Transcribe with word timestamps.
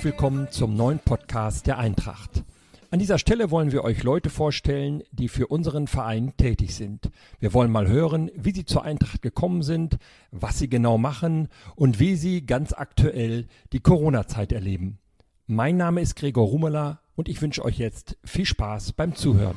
herzlich 0.00 0.14
willkommen 0.14 0.50
zum 0.50 0.76
neuen 0.76 0.98
Podcast 0.98 1.66
der 1.66 1.76
Eintracht. 1.76 2.42
An 2.90 2.98
dieser 2.98 3.18
Stelle 3.18 3.50
wollen 3.50 3.70
wir 3.70 3.84
euch 3.84 4.02
Leute 4.02 4.30
vorstellen, 4.30 5.02
die 5.12 5.28
für 5.28 5.48
unseren 5.48 5.88
Verein 5.88 6.32
tätig 6.38 6.74
sind. 6.74 7.10
Wir 7.38 7.52
wollen 7.52 7.70
mal 7.70 7.86
hören, 7.86 8.30
wie 8.34 8.52
sie 8.52 8.64
zur 8.64 8.82
Eintracht 8.82 9.20
gekommen 9.20 9.62
sind, 9.62 9.98
was 10.30 10.58
sie 10.58 10.70
genau 10.70 10.96
machen 10.96 11.48
und 11.76 12.00
wie 12.00 12.16
sie 12.16 12.46
ganz 12.46 12.72
aktuell 12.72 13.46
die 13.74 13.80
Corona-Zeit 13.80 14.52
erleben. 14.52 15.00
Mein 15.46 15.76
Name 15.76 16.00
ist 16.00 16.16
Gregor 16.16 16.46
Rumeler 16.46 17.02
und 17.14 17.28
ich 17.28 17.42
wünsche 17.42 17.62
euch 17.62 17.76
jetzt 17.76 18.16
viel 18.24 18.46
Spaß 18.46 18.94
beim 18.94 19.14
Zuhören. 19.14 19.56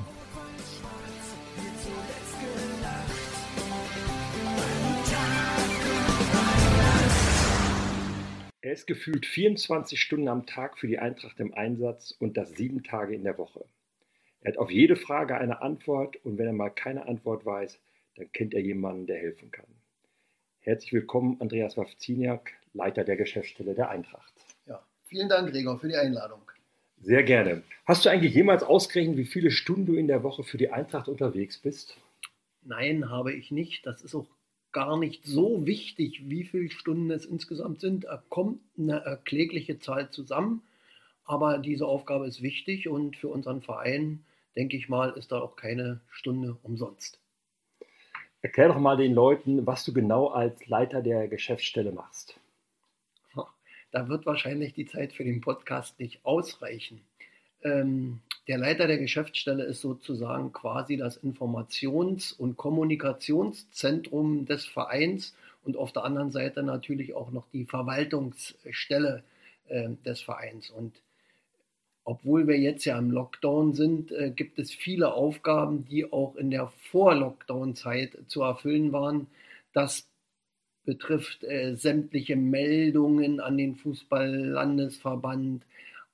Er 8.63 8.72
ist 8.72 8.88
gefühlt 8.88 9.26
24 9.26 9.99
Stunden 9.99 10.30
am 10.30 10.45
Tag 10.45 10.77
für 10.77 10.88
die 10.88 10.98
Eintracht 10.98 11.38
im 11.41 11.54
Einsatz 11.54 12.16
und 12.17 12.38
das 12.38 12.52
sieben 12.52 12.81
Tage 12.81 13.13
in 13.13 13.26
der 13.26 13.38
Woche. 13.38 13.66
Er 14.40 14.54
hat 14.54 14.58
auf 14.58 14.71
jede 14.71 14.95
Frage 14.95 15.35
eine 15.35 15.62
Antwort 15.62 16.16
und 16.23 16.38
wenn 16.38 16.48
er 16.48 16.54
mal 16.54 16.70
keine 16.70 17.05
Antwort 17.05 17.45
weiß, 17.45 17.77
dann 18.15 18.32
kennt 18.32 18.54
er 18.54 18.62
jemanden, 18.62 19.05
der 19.05 19.18
helfen 19.18 19.52
kann. 19.52 19.65
Herzlich 20.62 20.93
willkommen, 20.93 21.35
Andreas 21.41 21.76
Wawziniak, 21.76 22.54
Leiter 22.71 23.04
der 23.04 23.18
Geschäftsstelle 23.18 23.76
der 23.76 23.90
Eintracht. 23.90 24.34
Ja, 24.65 24.82
vielen 25.07 25.27
Dank, 25.27 25.52
Gregor, 25.52 25.77
für 25.77 25.90
die 25.90 25.98
Einladung. 25.98 26.49
Sehr 27.02 27.24
gerne. 27.24 27.63
Hast 27.84 28.05
du 28.05 28.09
eigentlich 28.09 28.34
jemals 28.34 28.63
ausgerechnet, 28.63 29.18
wie 29.18 29.26
viele 29.26 29.52
Stunden 29.52 29.87
du 29.87 29.96
in 29.96 30.07
der 30.07 30.24
Woche 30.24 30.46
für 30.46 30.57
die 30.57 30.70
Eintracht 30.70 31.09
unterwegs 31.09 31.57
bist? 31.57 31.98
Nein, 32.62 33.09
habe 33.09 33.34
ich 33.34 33.52
nicht. 33.52 33.85
Das 33.85 34.02
ist 34.02 34.15
auch 34.15 34.26
gar 34.74 34.98
nicht 34.98 35.26
so 35.26 35.66
wichtig, 35.66 36.29
wie 36.29 36.43
viele 36.43 36.70
Stunden 36.70 37.12
es 37.12 37.26
insgesamt 37.26 37.79
sind. 37.79 38.05
Er 38.05 38.24
kommt 38.29 38.60
eine 38.77 39.20
klägliche 39.24 39.80
Zahl 39.80 40.10
zusammen, 40.10 40.63
aber 41.26 41.60
diese 41.60 41.88
Aufgabe 41.88 42.27
ist 42.27 42.41
wichtig 42.41 42.90
und 42.90 43.15
für 43.15 43.30
unseren 43.30 43.62
Verein, 43.62 44.26
denke 44.55 44.76
ich 44.76 44.90
mal, 44.90 45.12
ist 45.12 45.32
da 45.32 45.40
auch 45.40 45.55
keine 45.55 46.02
Stunde 46.12 46.57
umsonst. 46.63 47.20
Erklär 48.41 48.68
doch 48.68 48.80
mal 48.80 48.98
den 48.98 49.13
Leuten, 49.13 49.65
was 49.65 49.85
du 49.85 49.93
genau 49.93 50.27
als 50.27 50.68
Leiter 50.68 51.02
der 51.02 51.30
Geschäftsstelle 51.30 51.93
machst. 51.93 52.37
Da 53.93 54.10
wird 54.10 54.26
wahrscheinlich 54.26 54.74
die 54.74 54.87
Zeit 54.87 55.13
für 55.13 55.24
den 55.24 55.40
Podcast 55.40 55.99
nicht 55.99 56.26
ausreichen. 56.26 57.02
Ähm, 57.62 58.21
der 58.48 58.58
Leiter 58.58 58.88
der 58.88 58.98
Geschäftsstelle 58.98 59.63
ist 59.63 59.82
sozusagen 59.82 60.52
quasi 60.52 60.98
das 60.98 61.22
Informations- 61.24 62.34
und 62.34 62.58
Kommunikationszentrum 62.58 64.46
des 64.46 64.66
Vereins 64.66 65.36
und 65.63 65.78
auf 65.78 65.94
der 65.94 66.03
anderen 66.03 66.31
Seite 66.31 66.62
natürlich 66.64 67.14
auch 67.14 67.31
noch 67.31 67.47
die 67.53 67.66
Verwaltungsstelle 67.66 69.24
äh, 69.69 69.90
des 70.06 70.22
Vereins. 70.22 70.69
Und 70.69 71.02
obwohl 72.03 72.47
wir 72.47 72.59
jetzt 72.59 72.84
ja 72.84 72.97
im 72.97 73.12
Lockdown 73.12 73.74
sind, 73.74 74.12
äh, 74.12 74.30
gibt 74.30 74.59
es 74.59 74.72
viele 74.72 75.14
Aufgaben, 75.14 75.86
die 75.86 76.12
auch 76.12 76.36
in 76.36 76.52
der 76.52 76.72
Vor-Lockdown-Zeit 76.91 78.18
zu 78.28 78.41
erfüllen 78.41 78.91
waren. 78.91 79.28
Das 79.72 80.06
betrifft 80.86 81.46
äh, 81.46 81.75
sämtliche 81.75 82.36
Meldungen 82.36 83.40
an 83.40 83.58
den 83.58 83.76
Fußball-Landesverband, 83.78 85.64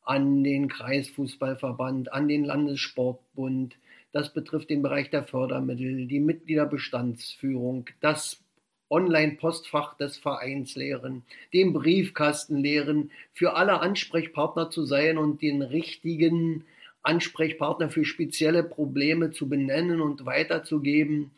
an 0.10 0.44
den 0.44 0.68
Kreisfußballverband, 0.70 2.12
an 2.12 2.28
den 2.28 2.44
Landessportbund. 2.44 3.78
Das 4.12 4.34
betrifft 4.34 4.72
den 4.72 4.82
Bereich 4.82 5.12
der 5.12 5.24
Fördermittel, 5.24 6.08
die 6.08 6.20
Mitgliederbestandsführung, 6.20 7.86
das 8.00 8.44
Online-Postfach 8.90 9.96
des 9.98 10.18
Vereins 10.18 10.76
leeren, 10.76 11.22
den 11.54 11.74
Briefkasten 11.74 12.58
leeren, 12.58 13.12
für 13.34 13.54
alle 13.54 13.82
Ansprechpartner 13.82 14.72
zu 14.72 14.84
sein 14.84 15.20
und 15.20 15.44
den 15.44 15.62
richtigen 15.62 16.66
Ansprechpartner 17.04 17.92
für 17.92 18.04
spezielle 18.04 18.64
Probleme 18.64 19.30
zu 19.30 19.48
benennen 19.48 20.02
und 20.02 20.26
weiterzugeben, 20.26 21.30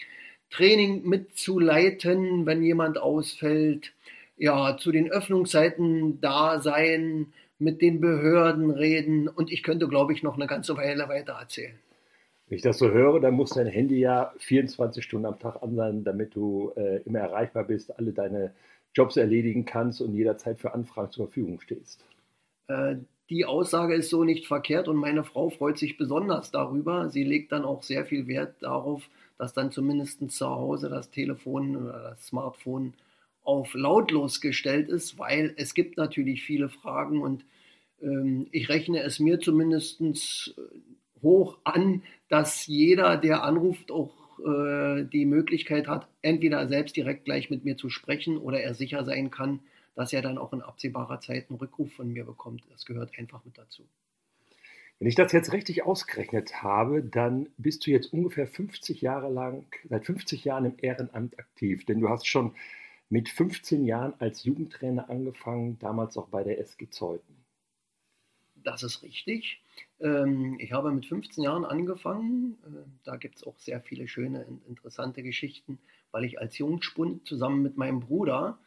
Training 0.49 1.03
mitzuleiten, 1.03 2.45
wenn 2.45 2.63
jemand 2.63 2.97
ausfällt, 2.97 3.91
ja, 4.37 4.77
zu 4.77 4.93
den 4.93 5.11
Öffnungszeiten 5.11 6.21
da 6.21 6.61
sein, 6.61 7.33
mit 7.61 7.81
den 7.81 8.01
Behörden 8.01 8.71
reden 8.71 9.27
und 9.27 9.51
ich 9.51 9.61
könnte, 9.61 9.87
glaube 9.87 10.13
ich, 10.13 10.23
noch 10.23 10.35
eine 10.35 10.47
ganze 10.47 10.75
Weile 10.75 11.07
weiter 11.07 11.33
erzählen. 11.33 11.77
Wenn 12.47 12.57
ich 12.57 12.63
das 12.63 12.79
so 12.79 12.89
höre, 12.89 13.19
dann 13.21 13.35
muss 13.35 13.51
dein 13.51 13.67
Handy 13.67 13.99
ja 13.99 14.33
24 14.39 15.03
Stunden 15.03 15.27
am 15.27 15.39
Tag 15.39 15.61
an 15.61 15.75
sein, 15.75 16.03
damit 16.03 16.35
du 16.35 16.73
äh, 16.75 17.01
immer 17.03 17.19
erreichbar 17.19 17.63
bist, 17.63 17.97
alle 17.97 18.11
deine 18.11 18.53
Jobs 18.93 19.15
erledigen 19.15 19.63
kannst 19.63 20.01
und 20.01 20.13
jederzeit 20.13 20.59
für 20.59 20.73
Anfragen 20.73 21.11
zur 21.11 21.27
Verfügung 21.27 21.61
stehst. 21.61 22.03
Äh, 22.67 22.95
die 23.29 23.45
Aussage 23.45 23.93
ist 23.93 24.09
so 24.09 24.25
nicht 24.25 24.47
verkehrt 24.47 24.89
und 24.89 24.97
meine 24.97 25.23
Frau 25.23 25.49
freut 25.49 25.77
sich 25.77 25.97
besonders 25.97 26.51
darüber. 26.51 27.09
Sie 27.09 27.23
legt 27.23 27.53
dann 27.53 27.63
auch 27.63 27.83
sehr 27.83 28.05
viel 28.05 28.27
Wert 28.27 28.55
darauf, 28.61 29.03
dass 29.37 29.53
dann 29.53 29.71
zumindest 29.71 30.29
zu 30.31 30.49
Hause 30.49 30.89
das 30.89 31.09
Telefon 31.11 31.77
oder 31.77 32.09
das 32.09 32.27
Smartphone 32.27 32.95
auf 33.43 33.73
lautlos 33.73 34.41
gestellt 34.41 34.89
ist, 34.89 35.17
weil 35.17 35.53
es 35.57 35.73
gibt 35.73 35.97
natürlich 35.97 36.43
viele 36.43 36.69
Fragen 36.69 37.21
und 37.21 37.45
ähm, 38.01 38.47
ich 38.51 38.69
rechne 38.69 39.01
es 39.01 39.19
mir 39.19 39.39
zumindest 39.39 40.01
äh, 40.01 41.21
hoch 41.21 41.59
an, 41.63 42.03
dass 42.29 42.67
jeder, 42.67 43.17
der 43.17 43.43
anruft, 43.43 43.91
auch 43.91 44.39
äh, 44.39 45.05
die 45.05 45.25
Möglichkeit 45.25 45.87
hat, 45.87 46.07
entweder 46.21 46.67
selbst 46.67 46.95
direkt 46.95 47.25
gleich 47.25 47.49
mit 47.49 47.65
mir 47.65 47.77
zu 47.77 47.89
sprechen 47.89 48.37
oder 48.37 48.61
er 48.61 48.73
sicher 48.73 49.03
sein 49.05 49.31
kann, 49.31 49.59
dass 49.95 50.13
er 50.13 50.21
dann 50.21 50.37
auch 50.37 50.53
in 50.53 50.61
absehbarer 50.61 51.19
Zeit 51.19 51.49
einen 51.49 51.59
Rückruf 51.59 51.91
von 51.93 52.11
mir 52.11 52.25
bekommt. 52.25 52.63
Das 52.71 52.85
gehört 52.85 53.17
einfach 53.17 53.43
mit 53.45 53.57
dazu. 53.57 53.83
Wenn 54.99 55.07
ich 55.07 55.15
das 55.15 55.31
jetzt 55.31 55.51
richtig 55.51 55.83
ausgerechnet 55.83 56.61
habe, 56.61 57.01
dann 57.01 57.49
bist 57.57 57.85
du 57.85 57.91
jetzt 57.91 58.13
ungefähr 58.13 58.47
50 58.47 59.01
Jahre 59.01 59.31
lang, 59.31 59.65
seit 59.89 60.05
50 60.05 60.45
Jahren 60.45 60.65
im 60.65 60.75
Ehrenamt 60.77 61.39
aktiv. 61.39 61.85
Denn 61.85 61.99
du 61.99 62.09
hast 62.09 62.27
schon 62.27 62.53
mit 63.11 63.27
15 63.27 63.83
Jahren 63.83 64.13
als 64.19 64.45
Jugendtrainer 64.45 65.09
angefangen, 65.09 65.77
damals 65.79 66.17
auch 66.17 66.29
bei 66.29 66.43
der 66.43 66.59
SG 66.59 66.89
Zeuthen. 66.89 67.35
Das 68.55 68.83
ist 68.83 69.03
richtig. 69.03 69.61
Ähm, 69.99 70.55
ich 70.59 70.71
habe 70.71 70.91
mit 70.91 71.05
15 71.05 71.43
Jahren 71.43 71.65
angefangen. 71.65 72.57
Äh, 72.65 72.89
da 73.03 73.17
gibt 73.17 73.35
es 73.35 73.43
auch 73.43 73.57
sehr 73.57 73.81
viele 73.81 74.07
schöne, 74.07 74.45
interessante 74.67 75.23
Geschichten, 75.23 75.77
weil 76.11 76.23
ich 76.23 76.39
als 76.39 76.57
Jungspund 76.57 77.27
zusammen 77.27 77.61
mit 77.61 77.75
meinem 77.75 77.99
Bruder 77.99 78.57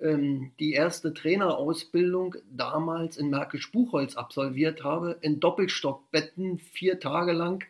ähm, 0.00 0.52
die 0.60 0.74
erste 0.74 1.12
Trainerausbildung 1.12 2.36
damals 2.52 3.16
in 3.16 3.30
Märkisch-Buchholz 3.30 4.16
absolviert 4.16 4.84
habe, 4.84 5.18
in 5.22 5.40
Doppelstockbetten, 5.40 6.60
vier 6.60 7.00
Tage 7.00 7.32
lang. 7.32 7.64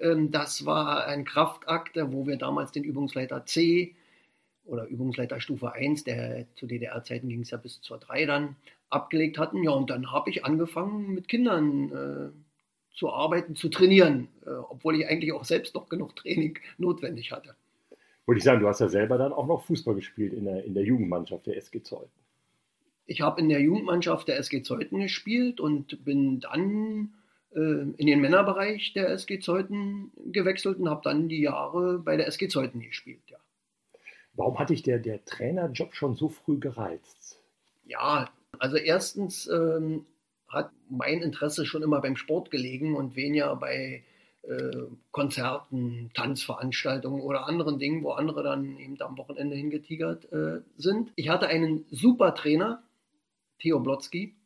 Ähm, 0.00 0.32
das 0.32 0.66
war 0.66 1.06
ein 1.06 1.24
Kraftakt, 1.24 1.96
wo 1.96 2.26
wir 2.26 2.36
damals 2.36 2.72
den 2.72 2.82
Übungsleiter 2.82 3.46
C 3.46 3.94
oder 4.68 4.86
Übungsleiter 4.86 5.40
Stufe 5.40 5.72
1, 5.72 6.04
der 6.04 6.46
zu 6.54 6.66
DDR-Zeiten 6.66 7.28
ging 7.28 7.40
es 7.40 7.50
ja 7.50 7.58
bis 7.58 7.80
zur 7.80 7.98
3 7.98 8.26
dann, 8.26 8.56
abgelegt 8.90 9.38
hatten. 9.38 9.62
Ja, 9.62 9.72
und 9.72 9.90
dann 9.90 10.12
habe 10.12 10.30
ich 10.30 10.44
angefangen 10.44 11.14
mit 11.14 11.28
Kindern 11.28 11.90
äh, 11.90 12.96
zu 12.96 13.10
arbeiten, 13.10 13.56
zu 13.56 13.68
trainieren, 13.68 14.28
äh, 14.46 14.50
obwohl 14.50 14.96
ich 14.96 15.06
eigentlich 15.06 15.32
auch 15.32 15.44
selbst 15.44 15.74
noch 15.74 15.88
genug 15.88 16.16
Training 16.16 16.58
notwendig 16.78 17.32
hatte. 17.32 17.54
Wollte 18.26 18.38
ich 18.38 18.44
sagen, 18.44 18.60
du 18.60 18.68
hast 18.68 18.80
ja 18.80 18.88
selber 18.88 19.16
dann 19.16 19.32
auch 19.32 19.46
noch 19.46 19.64
Fußball 19.64 19.94
gespielt 19.94 20.34
in 20.34 20.44
der, 20.44 20.64
in 20.64 20.74
der 20.74 20.84
Jugendmannschaft 20.84 21.46
der 21.46 21.56
SG 21.56 21.82
Zeuthen. 21.82 22.10
Ich 23.06 23.22
habe 23.22 23.40
in 23.40 23.48
der 23.48 23.60
Jugendmannschaft 23.60 24.28
der 24.28 24.38
SG 24.38 24.62
Zeuthen 24.62 25.00
gespielt 25.00 25.60
und 25.60 26.04
bin 26.04 26.40
dann 26.40 27.14
äh, 27.54 27.58
in 27.96 28.06
den 28.06 28.20
Männerbereich 28.20 28.92
der 28.92 29.08
SG 29.10 29.38
Zeuthen 29.38 30.12
gewechselt 30.26 30.78
und 30.78 30.90
habe 30.90 31.00
dann 31.02 31.28
die 31.30 31.40
Jahre 31.40 31.98
bei 32.00 32.18
der 32.18 32.26
SG 32.26 32.48
Zeuthen 32.48 32.82
gespielt, 32.82 33.22
ja. 33.28 33.38
Warum 34.38 34.56
hat 34.56 34.70
dich 34.70 34.84
der, 34.84 35.00
der 35.00 35.24
Trainerjob 35.24 35.96
schon 35.96 36.14
so 36.14 36.28
früh 36.28 36.60
gereizt? 36.60 37.42
Ja, 37.84 38.30
also 38.60 38.76
erstens 38.76 39.48
ähm, 39.48 40.06
hat 40.46 40.70
mein 40.88 41.22
Interesse 41.22 41.66
schon 41.66 41.82
immer 41.82 42.00
beim 42.00 42.14
Sport 42.14 42.52
gelegen 42.52 42.94
und 42.94 43.16
weniger 43.16 43.56
bei 43.56 44.04
äh, 44.42 44.76
Konzerten, 45.10 46.12
Tanzveranstaltungen 46.14 47.20
oder 47.20 47.48
anderen 47.48 47.80
Dingen, 47.80 48.04
wo 48.04 48.12
andere 48.12 48.44
dann 48.44 48.78
eben 48.78 48.96
am 49.00 49.18
Wochenende 49.18 49.56
hingetigert 49.56 50.30
äh, 50.32 50.60
sind. 50.76 51.10
Ich 51.16 51.30
hatte 51.30 51.48
einen 51.48 51.84
super 51.90 52.32
Trainer, 52.36 52.84
Theo 53.58 53.80
Blotzky, 53.80 54.36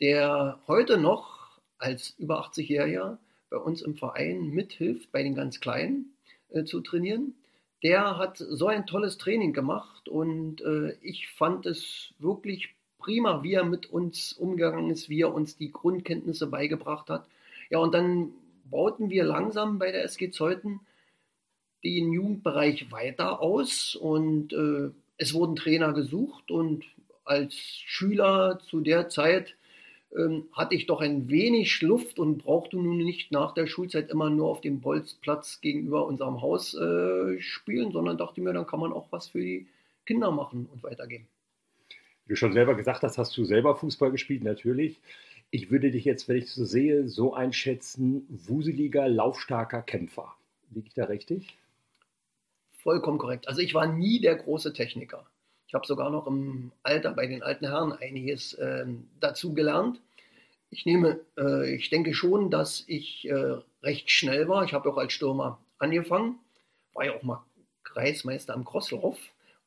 der 0.00 0.60
heute 0.68 0.96
noch 0.96 1.58
als 1.78 2.10
über 2.18 2.40
80-Jähriger 2.46 3.18
bei 3.50 3.56
uns 3.56 3.82
im 3.82 3.96
Verein 3.96 4.50
mithilft, 4.50 5.10
bei 5.10 5.24
den 5.24 5.34
ganz 5.34 5.58
Kleinen 5.58 6.14
äh, 6.50 6.62
zu 6.62 6.80
trainieren 6.80 7.34
der 7.82 8.18
hat 8.18 8.38
so 8.38 8.66
ein 8.66 8.86
tolles 8.86 9.18
Training 9.18 9.52
gemacht 9.52 10.08
und 10.08 10.60
äh, 10.62 10.96
ich 11.00 11.28
fand 11.28 11.66
es 11.66 12.12
wirklich 12.18 12.74
prima, 12.98 13.42
wie 13.42 13.54
er 13.54 13.64
mit 13.64 13.86
uns 13.86 14.32
umgegangen 14.32 14.90
ist, 14.90 15.08
wie 15.08 15.22
er 15.22 15.32
uns 15.32 15.56
die 15.56 15.70
Grundkenntnisse 15.70 16.48
beigebracht 16.48 17.08
hat. 17.08 17.26
Ja, 17.70 17.78
und 17.78 17.94
dann 17.94 18.32
bauten 18.64 19.10
wir 19.10 19.24
langsam 19.24 19.78
bei 19.78 19.92
der 19.92 20.04
SG 20.04 20.30
Zeuthen 20.30 20.80
den 21.84 22.12
Jugendbereich 22.12 22.90
weiter 22.90 23.40
aus 23.40 23.94
und 23.94 24.52
äh, 24.52 24.90
es 25.16 25.32
wurden 25.32 25.56
Trainer 25.56 25.92
gesucht 25.92 26.50
und 26.50 26.84
als 27.24 27.54
Schüler 27.54 28.58
zu 28.68 28.80
der 28.80 29.08
Zeit 29.08 29.54
ähm, 30.16 30.48
hatte 30.52 30.74
ich 30.74 30.86
doch 30.86 31.00
ein 31.00 31.28
wenig 31.28 31.82
Luft 31.82 32.18
und 32.18 32.38
brauchte 32.38 32.76
nun 32.76 32.98
nicht 32.98 33.30
nach 33.30 33.52
der 33.52 33.66
Schulzeit 33.66 34.10
immer 34.10 34.30
nur 34.30 34.48
auf 34.48 34.60
dem 34.60 34.80
Bolzplatz 34.80 35.60
gegenüber 35.60 36.06
unserem 36.06 36.40
Haus 36.40 36.74
äh, 36.74 37.40
spielen, 37.40 37.92
sondern 37.92 38.16
dachte 38.16 38.40
mir, 38.40 38.52
dann 38.52 38.66
kann 38.66 38.80
man 38.80 38.92
auch 38.92 39.08
was 39.10 39.28
für 39.28 39.40
die 39.40 39.66
Kinder 40.06 40.30
machen 40.30 40.68
und 40.72 40.82
weitergeben. 40.82 41.26
Wie 42.24 42.30
du 42.30 42.36
schon 42.36 42.52
selber 42.52 42.74
gesagt 42.74 43.02
hast, 43.02 43.18
hast 43.18 43.36
du 43.36 43.44
selber 43.44 43.74
Fußball 43.74 44.10
gespielt, 44.10 44.42
natürlich. 44.42 44.98
Ich 45.50 45.70
würde 45.70 45.90
dich 45.90 46.04
jetzt, 46.04 46.28
wenn 46.28 46.36
ich 46.36 46.50
so 46.50 46.64
sehe, 46.64 47.08
so 47.08 47.34
einschätzen, 47.34 48.26
wuseliger, 48.28 49.08
laufstarker 49.08 49.82
Kämpfer. 49.82 50.34
Liege 50.70 50.88
ich 50.88 50.94
da 50.94 51.04
richtig? 51.04 51.56
Vollkommen 52.82 53.18
korrekt. 53.18 53.48
Also 53.48 53.60
ich 53.60 53.74
war 53.74 53.86
nie 53.86 54.20
der 54.20 54.36
große 54.36 54.72
Techniker. 54.72 55.26
Ich 55.68 55.74
habe 55.74 55.86
sogar 55.86 56.08
noch 56.08 56.26
im 56.26 56.72
Alter 56.82 57.12
bei 57.12 57.26
den 57.26 57.42
alten 57.42 57.66
Herren 57.66 57.92
einiges 57.92 58.54
äh, 58.54 58.86
dazu 59.20 59.52
gelernt. 59.52 60.00
Ich 60.70 60.86
nehme, 60.86 61.20
äh, 61.36 61.74
ich 61.74 61.90
denke 61.90 62.14
schon, 62.14 62.50
dass 62.50 62.84
ich 62.86 63.28
äh, 63.28 63.56
recht 63.82 64.10
schnell 64.10 64.48
war. 64.48 64.64
Ich 64.64 64.72
habe 64.72 64.90
auch 64.90 64.96
als 64.96 65.12
Stürmer 65.12 65.60
angefangen, 65.78 66.38
war 66.94 67.04
ja 67.04 67.14
auch 67.14 67.22
mal 67.22 67.44
Kreismeister 67.84 68.54
am 68.54 68.64
Crosslauf. 68.64 69.18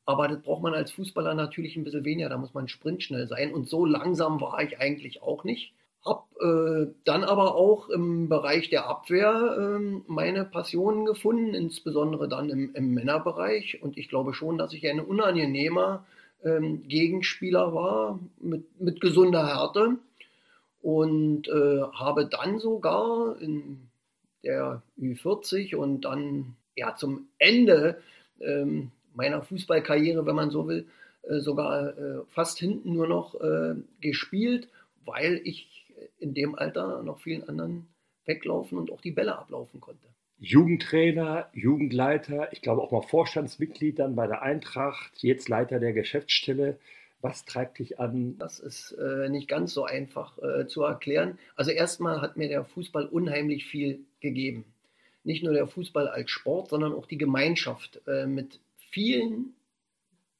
Aber 0.04 0.26
das 0.26 0.42
braucht 0.42 0.62
man 0.62 0.74
als 0.74 0.90
Fußballer 0.90 1.34
natürlich 1.34 1.76
ein 1.76 1.84
bisschen 1.84 2.04
weniger. 2.04 2.28
Da 2.28 2.36
muss 2.36 2.52
man 2.52 2.66
sprintschnell 2.66 3.28
sein. 3.28 3.54
Und 3.54 3.68
so 3.68 3.84
langsam 3.84 4.40
war 4.40 4.60
ich 4.60 4.80
eigentlich 4.80 5.22
auch 5.22 5.44
nicht. 5.44 5.72
Hab 6.04 6.28
äh, 6.40 6.86
dann 7.04 7.22
aber 7.22 7.54
auch 7.54 7.88
im 7.88 8.28
Bereich 8.28 8.70
der 8.70 8.88
Abwehr 8.88 9.78
äh, 9.78 10.02
meine 10.08 10.44
Passionen 10.44 11.04
gefunden, 11.04 11.54
insbesondere 11.54 12.28
dann 12.28 12.50
im, 12.50 12.74
im, 12.74 12.92
Männerbereich. 12.92 13.82
Und 13.82 13.96
ich 13.96 14.08
glaube 14.08 14.34
schon, 14.34 14.58
dass 14.58 14.72
ich 14.72 14.86
ein 14.88 15.00
unangenehmer 15.00 16.04
ähm, 16.42 16.88
Gegenspieler 16.88 17.72
war 17.72 18.18
mit, 18.40 18.80
mit 18.80 19.00
gesunder 19.00 19.46
Härte. 19.46 19.96
Und 20.80 21.46
äh, 21.46 21.82
habe 21.92 22.26
dann 22.26 22.58
sogar 22.58 23.40
in 23.40 23.88
der 24.42 24.82
Ü40 24.98 25.76
und 25.76 26.04
dann 26.04 26.56
ja 26.74 26.96
zum 26.96 27.28
Ende 27.38 28.02
ähm, 28.40 28.90
meiner 29.14 29.42
Fußballkarriere, 29.42 30.26
wenn 30.26 30.34
man 30.34 30.50
so 30.50 30.66
will, 30.66 30.86
äh, 31.22 31.38
sogar 31.40 31.96
äh, 31.96 32.22
fast 32.28 32.58
hinten 32.58 32.92
nur 32.94 33.06
noch 33.06 33.40
äh, 33.40 33.74
gespielt, 34.00 34.68
weil 35.04 35.40
ich 35.44 35.81
in 36.22 36.34
dem 36.34 36.54
Alter 36.54 37.02
noch 37.02 37.20
vielen 37.20 37.48
anderen 37.48 37.88
weglaufen 38.24 38.78
und 38.78 38.90
auch 38.90 39.00
die 39.00 39.10
Bälle 39.10 39.36
ablaufen 39.36 39.80
konnte. 39.80 40.06
Jugendtrainer, 40.38 41.48
Jugendleiter, 41.52 42.52
ich 42.52 42.62
glaube 42.62 42.82
auch 42.82 42.90
mal 42.90 43.02
Vorstandsmitglied 43.02 43.98
dann 43.98 44.16
bei 44.16 44.26
der 44.26 44.42
Eintracht, 44.42 45.12
jetzt 45.22 45.48
Leiter 45.48 45.78
der 45.78 45.92
Geschäftsstelle. 45.92 46.78
Was 47.20 47.44
treibt 47.44 47.78
dich 47.78 48.00
an? 48.00 48.36
Das 48.38 48.58
ist 48.58 48.90
äh, 48.92 49.28
nicht 49.28 49.46
ganz 49.46 49.72
so 49.72 49.84
einfach 49.84 50.38
äh, 50.38 50.66
zu 50.66 50.82
erklären. 50.82 51.38
Also 51.54 51.70
erstmal 51.70 52.20
hat 52.20 52.36
mir 52.36 52.48
der 52.48 52.64
Fußball 52.64 53.06
unheimlich 53.06 53.66
viel 53.66 54.00
gegeben. 54.18 54.64
Nicht 55.22 55.44
nur 55.44 55.52
der 55.52 55.68
Fußball 55.68 56.08
als 56.08 56.30
Sport, 56.30 56.70
sondern 56.70 56.92
auch 56.92 57.06
die 57.06 57.18
Gemeinschaft 57.18 58.00
äh, 58.08 58.26
mit 58.26 58.58
vielen 58.90 59.54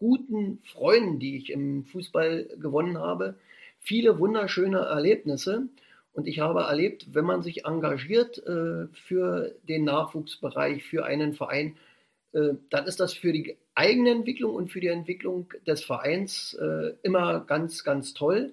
guten 0.00 0.58
Freunden, 0.64 1.20
die 1.20 1.36
ich 1.36 1.50
im 1.50 1.84
Fußball 1.84 2.48
gewonnen 2.58 2.98
habe, 2.98 3.36
viele 3.82 4.18
wunderschöne 4.18 4.78
Erlebnisse. 4.78 5.68
Und 6.14 6.26
ich 6.26 6.40
habe 6.40 6.60
erlebt, 6.60 7.14
wenn 7.14 7.24
man 7.24 7.42
sich 7.42 7.64
engagiert 7.64 8.38
äh, 8.46 8.86
für 8.92 9.54
den 9.68 9.84
Nachwuchsbereich, 9.84 10.84
für 10.84 11.04
einen 11.04 11.34
Verein, 11.34 11.76
äh, 12.32 12.54
dann 12.70 12.86
ist 12.86 13.00
das 13.00 13.14
für 13.14 13.32
die 13.32 13.56
eigene 13.74 14.10
Entwicklung 14.10 14.54
und 14.54 14.70
für 14.70 14.80
die 14.80 14.88
Entwicklung 14.88 15.52
des 15.66 15.84
Vereins 15.84 16.54
äh, 16.54 16.92
immer 17.02 17.40
ganz, 17.40 17.84
ganz 17.84 18.14
toll. 18.14 18.52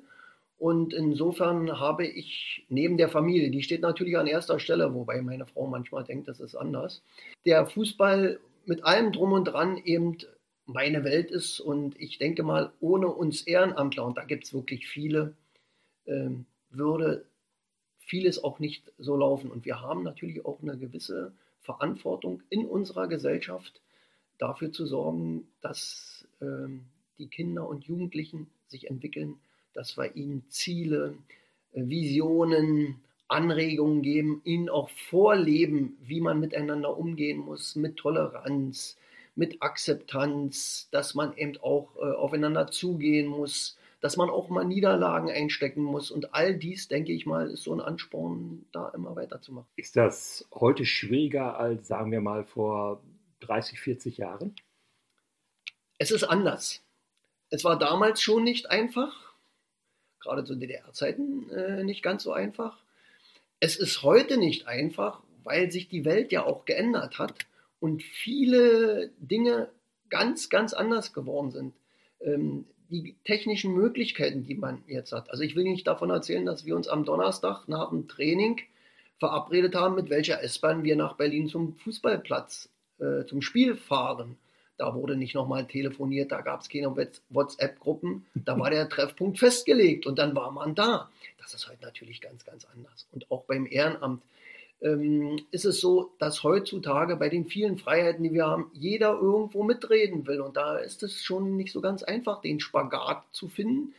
Und 0.57 0.93
insofern 0.93 1.79
habe 1.79 2.05
ich 2.05 2.65
neben 2.67 2.97
der 2.97 3.09
Familie, 3.09 3.49
die 3.49 3.63
steht 3.63 3.81
natürlich 3.81 4.17
an 4.17 4.27
erster 4.27 4.59
Stelle, 4.59 4.93
wobei 4.93 5.21
meine 5.21 5.45
Frau 5.45 5.67
manchmal 5.67 6.03
denkt, 6.03 6.27
das 6.27 6.41
ist 6.41 6.55
anders, 6.55 7.01
der 7.45 7.65
Fußball 7.65 8.39
mit 8.65 8.83
allem 8.83 9.13
drum 9.13 9.31
und 9.31 9.45
dran 9.45 9.77
eben 9.77 10.17
meine 10.69 11.03
Welt 11.03 11.31
ist. 11.31 11.59
Und 11.59 11.99
ich 11.99 12.17
denke 12.17 12.43
mal, 12.43 12.71
ohne 12.79 13.07
uns 13.07 13.41
Ehrenamtler, 13.41 14.05
und 14.05 14.17
da 14.17 14.23
gibt 14.23 14.45
es 14.45 14.53
wirklich 14.53 14.87
viele, 14.87 15.35
ähm, 16.05 16.45
würde 16.69 17.25
vieles 17.97 18.43
auch 18.43 18.59
nicht 18.59 18.91
so 18.97 19.15
laufen. 19.15 19.51
Und 19.51 19.65
wir 19.65 19.81
haben 19.81 20.03
natürlich 20.03 20.45
auch 20.45 20.61
eine 20.61 20.77
gewisse 20.77 21.33
Verantwortung 21.61 22.41
in 22.49 22.65
unserer 22.65 23.07
Gesellschaft 23.07 23.81
dafür 24.37 24.71
zu 24.71 24.85
sorgen, 24.85 25.47
dass 25.61 26.27
ähm, 26.41 26.85
die 27.17 27.27
Kinder 27.27 27.67
und 27.67 27.85
Jugendlichen 27.85 28.47
sich 28.67 28.89
entwickeln, 28.89 29.39
dass 29.73 29.97
wir 29.97 30.15
ihnen 30.15 30.47
Ziele, 30.47 31.15
äh, 31.73 31.87
Visionen, 31.87 33.01
Anregungen 33.27 34.01
geben, 34.01 34.41
ihnen 34.43 34.69
auch 34.69 34.89
vorleben, 34.89 35.97
wie 36.01 36.21
man 36.21 36.39
miteinander 36.39 36.97
umgehen 36.97 37.37
muss, 37.37 37.75
mit 37.75 37.97
Toleranz, 37.97 38.97
mit 39.39 39.61
Akzeptanz, 39.61 40.89
dass 40.91 41.15
man 41.15 41.35
eben 41.37 41.57
auch 41.61 41.95
äh, 41.95 42.11
aufeinander 42.13 42.67
zugehen 42.67 43.25
muss, 43.25 43.77
dass 44.01 44.17
man 44.17 44.29
auch 44.29 44.49
mal 44.49 44.65
Niederlagen 44.65 45.31
einstecken 45.31 45.81
muss. 45.81 46.11
Und 46.11 46.35
all 46.35 46.55
dies, 46.55 46.89
denke 46.89 47.13
ich 47.13 47.25
mal, 47.25 47.49
ist 47.49 47.63
so 47.63 47.73
ein 47.73 47.79
Ansporn, 47.79 48.65
da 48.73 48.89
immer 48.89 49.15
weiterzumachen. 49.15 49.69
Ist 49.77 49.95
das 49.95 50.45
heute 50.53 50.85
schwieriger 50.85 51.57
als, 51.57 51.87
sagen 51.87 52.11
wir 52.11 52.19
mal, 52.19 52.43
vor 52.43 53.01
30, 53.39 53.79
40 53.79 54.17
Jahren? 54.17 54.55
Es 55.97 56.11
ist 56.11 56.25
anders. 56.25 56.81
Es 57.49 57.63
war 57.63 57.79
damals 57.79 58.21
schon 58.21 58.43
nicht 58.43 58.69
einfach, 58.69 59.33
gerade 60.19 60.43
zu 60.43 60.55
DDR-Zeiten 60.55 61.49
äh, 61.49 61.83
nicht 61.85 62.03
ganz 62.03 62.23
so 62.23 62.33
einfach. 62.33 62.83
Es 63.61 63.77
ist 63.77 64.03
heute 64.03 64.37
nicht 64.37 64.67
einfach, 64.67 65.23
weil 65.45 65.71
sich 65.71 65.87
die 65.87 66.03
Welt 66.03 66.33
ja 66.33 66.45
auch 66.45 66.65
geändert 66.65 67.19
hat 67.19 67.35
und 67.79 68.03
viele 68.03 69.11
Dinge 69.19 69.69
ganz, 70.09 70.49
ganz 70.49 70.73
anders 70.73 71.13
geworden 71.13 71.51
sind. 71.51 71.73
Ähm, 72.21 72.65
die 72.89 73.15
technischen 73.23 73.73
Möglichkeiten, 73.73 74.43
die 74.43 74.55
man 74.55 74.83
jetzt 74.87 75.11
hat. 75.11 75.29
Also 75.29 75.43
ich 75.43 75.55
will 75.55 75.63
nicht 75.63 75.85
davon 75.85 76.09
erzählen, 76.09 76.45
dass 76.45 76.65
wir 76.65 76.75
uns 76.75 76.87
am 76.87 77.05
Donnerstag 77.05 77.67
nach 77.67 77.89
dem 77.89 78.07
Training 78.07 78.59
verabredet 79.17 79.75
haben, 79.75 79.95
mit 79.95 80.09
welcher 80.09 80.41
S-Bahn 80.41 80.83
wir 80.83 80.95
nach 80.95 81.15
Berlin 81.15 81.47
zum 81.47 81.75
Fußballplatz, 81.77 82.69
äh, 82.99 83.25
zum 83.25 83.41
Spiel 83.41 83.75
fahren. 83.75 84.37
Da 84.77 84.95
wurde 84.95 85.17
nicht 85.17 85.35
nochmal 85.35 85.67
telefoniert, 85.67 86.31
da 86.31 86.41
gab 86.41 86.61
es 86.61 86.69
keine 86.69 86.95
WhatsApp-Gruppen, 87.29 88.25
da 88.33 88.57
war 88.57 88.69
der 88.69 88.87
Treffpunkt 88.87 89.37
festgelegt 89.37 90.07
und 90.07 90.17
dann 90.17 90.35
war 90.35 90.51
man 90.51 90.73
da. 90.73 91.11
Das 91.37 91.53
ist 91.53 91.69
heute 91.69 91.83
natürlich 91.83 92.21
ganz, 92.21 92.45
ganz 92.45 92.65
anders. 92.73 93.05
Und 93.11 93.29
auch 93.29 93.43
beim 93.43 93.67
Ehrenamt 93.69 94.23
ähm, 94.81 95.45
ist 95.51 95.65
es 95.65 95.81
so, 95.81 96.11
dass 96.19 96.43
heutzutage 96.43 97.15
bei 97.17 97.29
den 97.29 97.45
vielen 97.45 97.77
Freiheiten, 97.77 98.23
die 98.23 98.33
wir 98.33 98.47
haben, 98.47 98.71
jeder 98.73 99.13
irgendwo 99.13 99.63
mitreden 99.63 100.25
will. 100.27 100.41
Und 100.41 100.57
da 100.57 100.77
ist 100.77 101.03
es 101.03 101.23
schon 101.23 101.57
nicht 101.57 101.73
so 101.73 101.81
ganz 101.81 102.03
einfach, 102.03 102.41
den 102.41 102.59
Spagat 102.59 103.23
zu 103.31 103.47
finden 103.47 103.93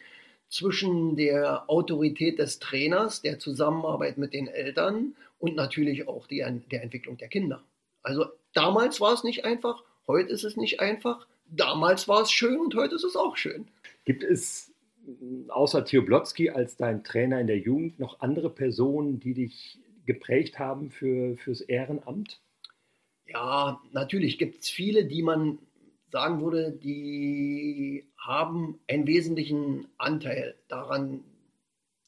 zwischen 0.48 1.16
der 1.16 1.70
Autorität 1.70 2.38
des 2.38 2.58
Trainers, 2.58 3.22
der 3.22 3.38
Zusammenarbeit 3.38 4.18
mit 4.18 4.32
den 4.32 4.48
Eltern 4.48 5.14
und 5.38 5.54
natürlich 5.54 6.08
auch 6.08 6.26
die, 6.26 6.44
der 6.70 6.82
Entwicklung 6.82 7.16
der 7.16 7.28
Kinder. 7.28 7.62
Also 8.02 8.26
damals 8.52 9.00
war 9.00 9.12
es 9.12 9.22
nicht 9.22 9.44
einfach, 9.44 9.82
heute 10.06 10.32
ist 10.32 10.44
es 10.44 10.56
nicht 10.56 10.80
einfach. 10.80 11.26
Damals 11.52 12.08
war 12.08 12.22
es 12.22 12.32
schön 12.32 12.58
und 12.58 12.74
heute 12.74 12.94
ist 12.94 13.04
es 13.04 13.16
auch 13.16 13.36
schön. 13.36 13.68
Gibt 14.04 14.22
es 14.22 14.72
außer 15.48 15.84
Theo 15.84 16.02
Blotzky 16.02 16.50
als 16.50 16.76
dein 16.76 17.04
Trainer 17.04 17.40
in 17.40 17.46
der 17.46 17.58
Jugend 17.58 17.98
noch 17.98 18.20
andere 18.20 18.50
Personen, 18.50 19.20
die 19.20 19.34
dich 19.34 19.78
geprägt 20.06 20.58
haben 20.58 20.90
für, 20.90 21.36
fürs 21.36 21.60
Ehrenamt? 21.60 22.40
Ja, 23.26 23.80
natürlich 23.92 24.38
gibt 24.38 24.60
es 24.60 24.68
viele, 24.68 25.04
die 25.04 25.22
man 25.22 25.58
sagen 26.10 26.40
würde, 26.40 26.72
die 26.72 28.04
haben 28.18 28.80
einen 28.88 29.06
wesentlichen 29.06 29.86
Anteil 29.98 30.56
daran, 30.68 31.22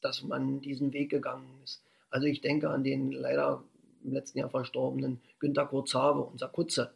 dass 0.01 0.23
man 0.23 0.61
diesen 0.61 0.91
Weg 0.93 1.09
gegangen 1.09 1.47
ist. 1.63 1.83
Also 2.09 2.27
ich 2.27 2.41
denke 2.41 2.69
an 2.69 2.83
den 2.83 3.11
leider 3.11 3.63
im 4.03 4.11
letzten 4.11 4.39
Jahr 4.39 4.49
verstorbenen 4.49 5.21
Günter 5.39 5.65
Kurzhabe, 5.65 6.21
unser 6.21 6.49
Kutze. 6.49 6.93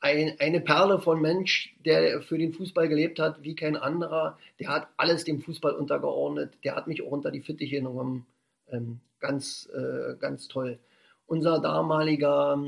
Ein, 0.00 0.34
eine 0.38 0.60
Perle 0.60 0.98
von 1.00 1.20
Mensch, 1.20 1.76
der 1.84 2.22
für 2.22 2.38
den 2.38 2.52
Fußball 2.52 2.88
gelebt 2.88 3.18
hat 3.20 3.42
wie 3.42 3.54
kein 3.54 3.76
anderer. 3.76 4.38
Der 4.58 4.68
hat 4.68 4.88
alles 4.96 5.24
dem 5.24 5.40
Fußball 5.42 5.74
untergeordnet. 5.74 6.58
Der 6.64 6.74
hat 6.74 6.86
mich 6.86 7.02
auch 7.02 7.10
unter 7.10 7.30
die 7.30 7.42
Fittiche 7.42 7.76
genommen. 7.76 8.26
Ähm, 8.68 9.00
ganz, 9.20 9.68
äh, 9.74 10.16
ganz 10.18 10.48
toll. 10.48 10.78
Unser 11.26 11.60
damaliger 11.60 12.62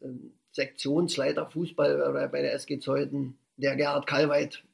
äh, 0.00 0.06
Sektionsleiter 0.52 1.46
Fußball 1.46 2.28
bei 2.32 2.42
der 2.42 2.54
SG 2.54 2.78
Zeuthen, 2.78 3.38
der 3.56 3.76
Gerhard 3.76 4.06
Kalweit, 4.06 4.64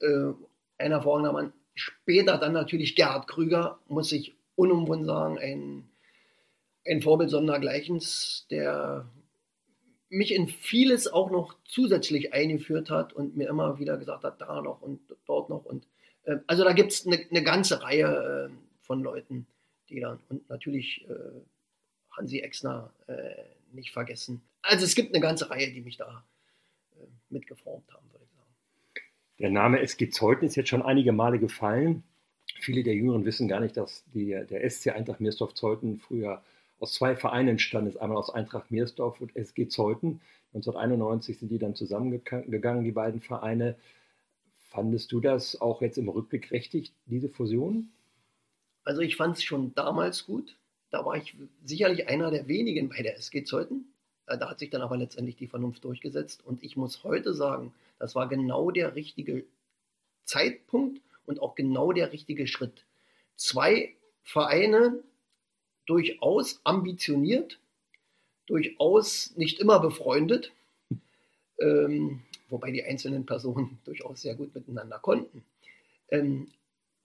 äh, 0.00 0.32
ein 0.78 0.90
hervorragender 0.90 1.32
Mann. 1.32 1.52
Später 1.74 2.36
dann 2.38 2.52
natürlich 2.52 2.96
Gerhard 2.96 3.26
Krüger, 3.28 3.78
muss 3.88 4.12
ich 4.12 4.34
unumwunden 4.56 5.06
sagen, 5.06 5.38
ein, 5.38 5.88
ein 6.86 7.00
Vorbild 7.00 7.30
sondergleichens, 7.30 8.46
der 8.50 9.08
mich 10.10 10.34
in 10.34 10.46
vieles 10.48 11.10
auch 11.10 11.30
noch 11.30 11.54
zusätzlich 11.64 12.34
eingeführt 12.34 12.90
hat 12.90 13.14
und 13.14 13.36
mir 13.36 13.48
immer 13.48 13.78
wieder 13.78 13.96
gesagt 13.96 14.24
hat, 14.24 14.40
da 14.42 14.60
noch 14.60 14.82
und 14.82 15.00
dort 15.24 15.48
noch. 15.48 15.64
Und 15.64 15.86
äh, 16.24 16.36
also 16.46 16.64
da 16.64 16.72
gibt 16.72 16.92
es 16.92 17.06
eine, 17.06 17.18
eine 17.30 17.42
ganze 17.42 17.82
Reihe 17.82 18.50
äh, 18.50 18.54
von 18.82 19.02
Leuten, 19.02 19.46
die 19.92 20.04
und 20.04 20.48
natürlich 20.48 21.06
äh, 21.08 21.14
Hansi 22.10 22.38
Exner 22.38 22.92
äh, 23.06 23.12
nicht 23.72 23.92
vergessen. 23.92 24.42
Also 24.62 24.84
es 24.84 24.94
gibt 24.94 25.14
eine 25.14 25.22
ganze 25.22 25.50
Reihe, 25.50 25.70
die 25.72 25.80
mich 25.80 25.96
da 25.96 26.24
äh, 26.96 27.04
mitgeformt 27.30 27.92
haben, 27.92 28.06
würde 28.12 28.24
ich 28.24 28.32
sagen. 28.32 28.50
Der 29.38 29.50
Name 29.50 29.80
SG 29.80 30.10
Zeuthen 30.10 30.46
ist 30.46 30.56
jetzt 30.56 30.68
schon 30.68 30.82
einige 30.82 31.12
Male 31.12 31.38
gefallen. 31.38 32.02
Viele 32.60 32.82
der 32.82 32.94
Jüngeren 32.94 33.24
wissen 33.24 33.48
gar 33.48 33.60
nicht, 33.60 33.76
dass 33.76 34.04
die, 34.12 34.28
der 34.28 34.68
SC 34.68 34.88
Eintracht 34.88 35.20
Meersdorf-Zeuthen 35.20 35.98
früher 35.98 36.42
aus 36.78 36.94
zwei 36.94 37.16
Vereinen 37.16 37.50
entstanden 37.50 37.90
ist. 37.90 37.96
Einmal 37.96 38.18
aus 38.18 38.30
Eintracht 38.30 38.70
Meersdorf 38.70 39.20
und 39.20 39.34
SG 39.36 39.68
Zeuthen. 39.68 40.20
1991 40.54 41.38
sind 41.38 41.48
die 41.48 41.58
dann 41.58 41.74
zusammengegangen, 41.74 42.84
die 42.84 42.92
beiden 42.92 43.20
Vereine. 43.20 43.76
Fandest 44.68 45.12
du 45.12 45.20
das 45.20 45.60
auch 45.60 45.80
jetzt 45.80 45.98
im 45.98 46.08
Rückblick 46.08 46.50
richtig, 46.50 46.92
diese 47.06 47.28
Fusion? 47.28 47.90
Also 48.84 49.00
ich 49.00 49.16
fand 49.16 49.36
es 49.36 49.42
schon 49.42 49.74
damals 49.74 50.26
gut. 50.26 50.56
Da 50.90 51.04
war 51.04 51.16
ich 51.16 51.34
sicherlich 51.64 52.08
einer 52.08 52.30
der 52.30 52.48
wenigen 52.48 52.88
bei 52.88 53.02
der 53.02 53.16
SG 53.16 53.44
Zeuthen. 53.44 53.92
Äh, 54.26 54.38
da 54.38 54.50
hat 54.50 54.58
sich 54.58 54.70
dann 54.70 54.82
aber 54.82 54.96
letztendlich 54.96 55.36
die 55.36 55.46
Vernunft 55.46 55.84
durchgesetzt. 55.84 56.44
Und 56.44 56.62
ich 56.62 56.76
muss 56.76 57.04
heute 57.04 57.34
sagen, 57.34 57.72
das 57.98 58.14
war 58.14 58.28
genau 58.28 58.70
der 58.70 58.94
richtige 58.94 59.44
Zeitpunkt 60.24 61.00
und 61.26 61.40
auch 61.40 61.54
genau 61.54 61.92
der 61.92 62.12
richtige 62.12 62.46
Schritt. 62.46 62.84
Zwei 63.36 63.94
Vereine, 64.22 65.02
durchaus 65.86 66.60
ambitioniert, 66.64 67.58
durchaus 68.46 69.34
nicht 69.36 69.60
immer 69.60 69.80
befreundet, 69.80 70.52
ähm, 71.58 72.22
wobei 72.48 72.70
die 72.70 72.84
einzelnen 72.84 73.26
Personen 73.26 73.78
durchaus 73.84 74.22
sehr 74.22 74.34
gut 74.34 74.54
miteinander 74.54 74.98
konnten. 74.98 75.44
Ähm, 76.08 76.48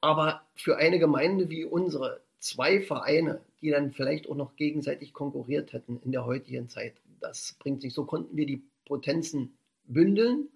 aber 0.02 0.42
für 0.56 0.78
eine 0.78 1.00
Gemeinde 1.00 1.50
wie 1.50 1.66
unsere, 1.66 2.22
zwei 2.40 2.82
Vereine, 2.82 3.42
die 3.62 3.72
dann 3.72 3.92
vielleicht 3.92 4.30
auch 4.30 4.36
noch 4.36 4.56
gegenseitig 4.56 5.14
konkurriert 5.14 5.74
hätten 5.74 6.00
in 6.06 6.12
der 6.12 6.26
heutigen 6.26 6.70
Zeit. 6.70 6.94
Das 7.20 7.56
bringt 7.60 7.82
sich. 7.82 7.94
So 7.94 8.06
konnten 8.06 8.38
wir 8.38 8.46
die 8.46 8.64
Potenzen 8.86 9.58
bündeln, 9.86 10.50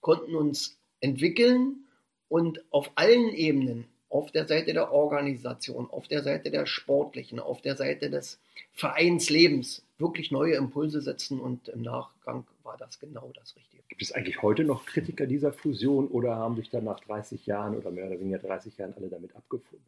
konnten 0.00 0.34
uns 0.34 0.78
entwickeln 1.00 1.84
und 2.28 2.64
auf 2.70 2.90
allen 2.94 3.30
Ebenen, 3.30 3.86
auf 4.08 4.32
der 4.32 4.48
Seite 4.48 4.72
der 4.72 4.92
Organisation, 4.92 5.88
auf 5.90 6.08
der 6.08 6.22
Seite 6.22 6.50
der 6.50 6.66
sportlichen, 6.66 7.38
auf 7.38 7.60
der 7.60 7.76
Seite 7.76 8.10
des 8.10 8.40
Vereinslebens 8.72 9.84
wirklich 10.00 10.30
neue 10.30 10.54
Impulse 10.54 11.00
setzen 11.00 11.40
und 11.40 11.68
im 11.68 11.82
Nachgang 11.82 12.46
war 12.62 12.76
das 12.76 12.98
genau 12.98 13.30
das 13.34 13.54
Richtige. 13.56 13.82
Gibt 13.88 14.02
es 14.02 14.12
eigentlich 14.12 14.42
heute 14.42 14.64
noch 14.64 14.86
Kritiker 14.86 15.26
dieser 15.26 15.52
Fusion 15.52 16.08
oder 16.08 16.36
haben 16.36 16.56
sich 16.56 16.70
dann 16.70 16.84
nach 16.84 17.00
30 17.00 17.46
Jahren 17.46 17.76
oder 17.76 17.90
mehr 17.90 18.06
oder 18.06 18.18
weniger 18.18 18.38
30 18.38 18.76
Jahren 18.78 18.94
alle 18.94 19.08
damit 19.08 19.34
abgefunden? 19.36 19.84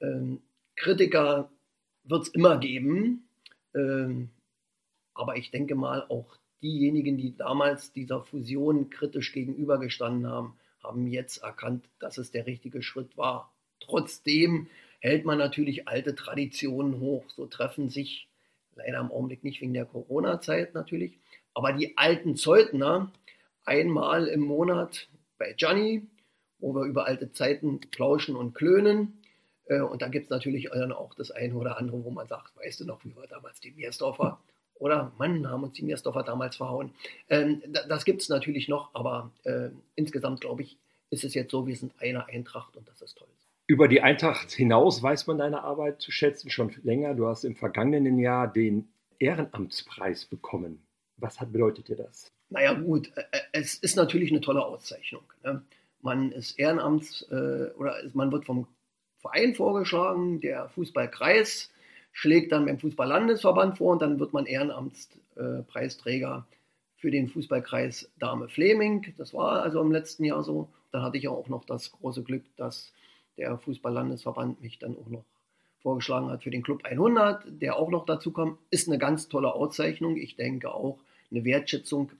Ähm, 0.00 0.40
Kritiker 0.76 1.50
wird 2.04 2.22
es 2.22 2.28
immer 2.28 2.58
geben, 2.58 3.28
ähm, 3.74 4.30
aber 5.14 5.36
ich 5.36 5.50
denke 5.50 5.74
mal, 5.74 6.06
auch 6.08 6.36
diejenigen, 6.62 7.16
die 7.16 7.36
damals 7.36 7.92
dieser 7.92 8.22
Fusion 8.22 8.90
kritisch 8.90 9.32
gegenübergestanden 9.32 10.30
haben, 10.30 10.56
haben 10.82 11.06
jetzt 11.06 11.38
erkannt, 11.42 11.88
dass 11.98 12.18
es 12.18 12.30
der 12.30 12.46
richtige 12.46 12.82
Schritt 12.82 13.16
war. 13.16 13.52
Trotzdem 13.80 14.68
hält 15.00 15.24
man 15.24 15.38
natürlich 15.38 15.88
alte 15.88 16.14
Traditionen 16.14 17.00
hoch. 17.00 17.24
So 17.30 17.46
treffen 17.46 17.88
sich 17.88 18.28
leider 18.76 19.00
im 19.00 19.10
Augenblick 19.10 19.44
nicht 19.44 19.60
wegen 19.60 19.74
der 19.74 19.84
Corona-Zeit 19.84 20.74
natürlich, 20.74 21.18
aber 21.54 21.72
die 21.72 21.96
alten 21.96 22.36
Zeutner 22.36 23.12
einmal 23.64 24.26
im 24.26 24.40
Monat 24.40 25.08
bei 25.38 25.52
Gianni, 25.52 26.06
wo 26.58 26.74
wir 26.74 26.84
über 26.84 27.06
alte 27.06 27.32
Zeiten 27.32 27.80
plauschen 27.80 28.36
und 28.36 28.54
klönen. 28.54 29.20
Äh, 29.66 29.80
und 29.80 30.02
da 30.02 30.08
gibt 30.08 30.24
es 30.24 30.30
natürlich 30.30 30.70
dann 30.72 30.92
auch 30.92 31.14
das 31.14 31.30
eine 31.30 31.54
oder 31.54 31.78
andere, 31.78 32.04
wo 32.04 32.10
man 32.10 32.26
sagt, 32.28 32.56
weißt 32.56 32.80
du 32.80 32.84
noch, 32.84 33.04
wie 33.04 33.14
war 33.16 33.26
damals 33.26 33.60
die 33.60 33.72
Miersdorfer? 33.72 34.40
Oder 34.74 35.12
Mann, 35.18 35.48
haben 35.48 35.62
uns 35.62 35.74
die 35.74 35.84
Miersdorfer 35.84 36.22
damals 36.22 36.56
verhauen. 36.56 36.94
Ähm, 37.28 37.62
das 37.72 38.04
gibt 38.04 38.22
es 38.22 38.28
natürlich 38.28 38.68
noch, 38.68 38.94
aber 38.94 39.30
äh, 39.44 39.70
insgesamt 39.94 40.40
glaube 40.40 40.62
ich, 40.62 40.78
ist 41.10 41.24
es 41.24 41.34
jetzt 41.34 41.50
so, 41.50 41.66
wir 41.66 41.76
sind 41.76 41.92
eine 42.00 42.26
Eintracht 42.26 42.76
und 42.76 42.88
das 42.88 43.02
ist 43.02 43.18
toll. 43.18 43.28
Über 43.66 43.88
die 43.88 44.00
Eintracht 44.00 44.50
hinaus 44.50 45.02
weiß 45.02 45.26
man 45.28 45.38
deine 45.38 45.62
Arbeit 45.62 46.00
zu 46.00 46.10
schätzen 46.10 46.50
schon 46.50 46.72
länger. 46.82 47.14
Du 47.14 47.26
hast 47.26 47.44
im 47.44 47.56
vergangenen 47.56 48.18
Jahr 48.18 48.52
den 48.52 48.88
Ehrenamtspreis 49.18 50.26
bekommen. 50.26 50.82
Was 51.16 51.40
hat, 51.40 51.52
bedeutet 51.52 51.88
dir 51.88 51.96
das? 51.96 52.28
Naja 52.50 52.74
gut, 52.74 53.12
äh, 53.16 53.22
es 53.52 53.74
ist 53.74 53.96
natürlich 53.96 54.30
eine 54.30 54.40
tolle 54.40 54.64
Auszeichnung. 54.64 55.22
Ne? 55.44 55.62
Man 56.00 56.32
ist 56.32 56.58
Ehrenamts 56.58 57.22
äh, 57.30 57.70
oder 57.76 57.96
man 58.12 58.32
wird 58.32 58.44
vom 58.44 58.66
Verein 59.20 59.54
vorgeschlagen, 59.54 60.40
der 60.40 60.68
Fußballkreis 60.70 61.70
schlägt 62.10 62.52
dann 62.52 62.66
beim 62.66 62.80
Fußballlandesverband 62.80 63.78
vor 63.78 63.92
und 63.92 64.02
dann 64.02 64.18
wird 64.18 64.32
man 64.32 64.46
Ehrenamtspreisträger 64.46 66.46
für 66.96 67.10
den 67.10 67.28
Fußballkreis 67.28 68.10
Dame 68.18 68.48
Fleming. 68.48 69.14
Das 69.16 69.32
war 69.32 69.62
also 69.62 69.80
im 69.80 69.92
letzten 69.92 70.24
Jahr 70.24 70.42
so. 70.42 70.68
Dann 70.90 71.02
hatte 71.02 71.16
ich 71.16 71.28
auch 71.28 71.48
noch 71.48 71.64
das 71.64 71.92
große 71.92 72.22
Glück, 72.22 72.44
dass 72.56 72.92
der 73.36 73.58
Fußballlandesverband 73.58 74.60
mich 74.60 74.78
dann 74.78 74.96
auch 74.96 75.08
noch 75.08 75.24
vorgeschlagen 75.80 76.30
hat 76.30 76.44
für 76.44 76.50
den 76.50 76.62
Club 76.62 76.84
100, 76.84 77.44
der 77.60 77.76
auch 77.76 77.90
noch 77.90 78.06
dazu 78.06 78.30
kommt. 78.30 78.58
Ist 78.70 78.88
eine 78.88 78.98
ganz 78.98 79.28
tolle 79.28 79.52
Auszeichnung. 79.54 80.16
Ich 80.16 80.36
denke 80.36 80.72
auch 80.72 80.98
eine 81.30 81.44
Wertschätzung 81.44 82.12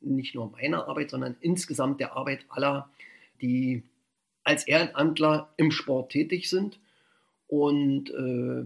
nicht 0.00 0.34
nur 0.34 0.50
meiner 0.50 0.88
Arbeit, 0.88 1.10
sondern 1.10 1.36
insgesamt 1.40 2.00
der 2.00 2.16
Arbeit 2.16 2.44
aller, 2.48 2.90
die 3.40 3.82
als 4.44 4.66
Ehrenamtler 4.66 5.52
im 5.56 5.70
Sport 5.70 6.12
tätig 6.12 6.48
sind. 6.48 6.80
Und 7.46 8.10
äh, 8.10 8.64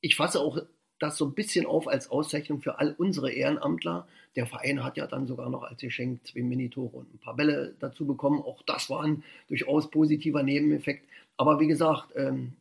ich 0.00 0.16
fasse 0.16 0.40
auch 0.40 0.58
das 0.98 1.16
so 1.16 1.26
ein 1.26 1.34
bisschen 1.34 1.66
auf 1.66 1.88
als 1.88 2.10
Auszeichnung 2.10 2.60
für 2.60 2.78
all 2.78 2.94
unsere 2.96 3.32
Ehrenamtler. 3.32 4.06
Der 4.36 4.46
Verein 4.46 4.84
hat 4.84 4.96
ja 4.96 5.06
dann 5.06 5.26
sogar 5.26 5.50
noch 5.50 5.64
als 5.64 5.80
Geschenk 5.80 6.26
zwei 6.26 6.42
Minitore 6.42 6.96
und 6.96 7.12
ein 7.12 7.18
paar 7.18 7.34
Bälle 7.34 7.74
dazu 7.80 8.06
bekommen. 8.06 8.40
Auch 8.40 8.62
das 8.62 8.88
war 8.88 9.02
ein 9.02 9.24
durchaus 9.48 9.90
positiver 9.90 10.42
Nebeneffekt. 10.42 11.06
Aber 11.36 11.60
wie 11.60 11.66
gesagt, 11.66 12.12
ähm, 12.16 12.54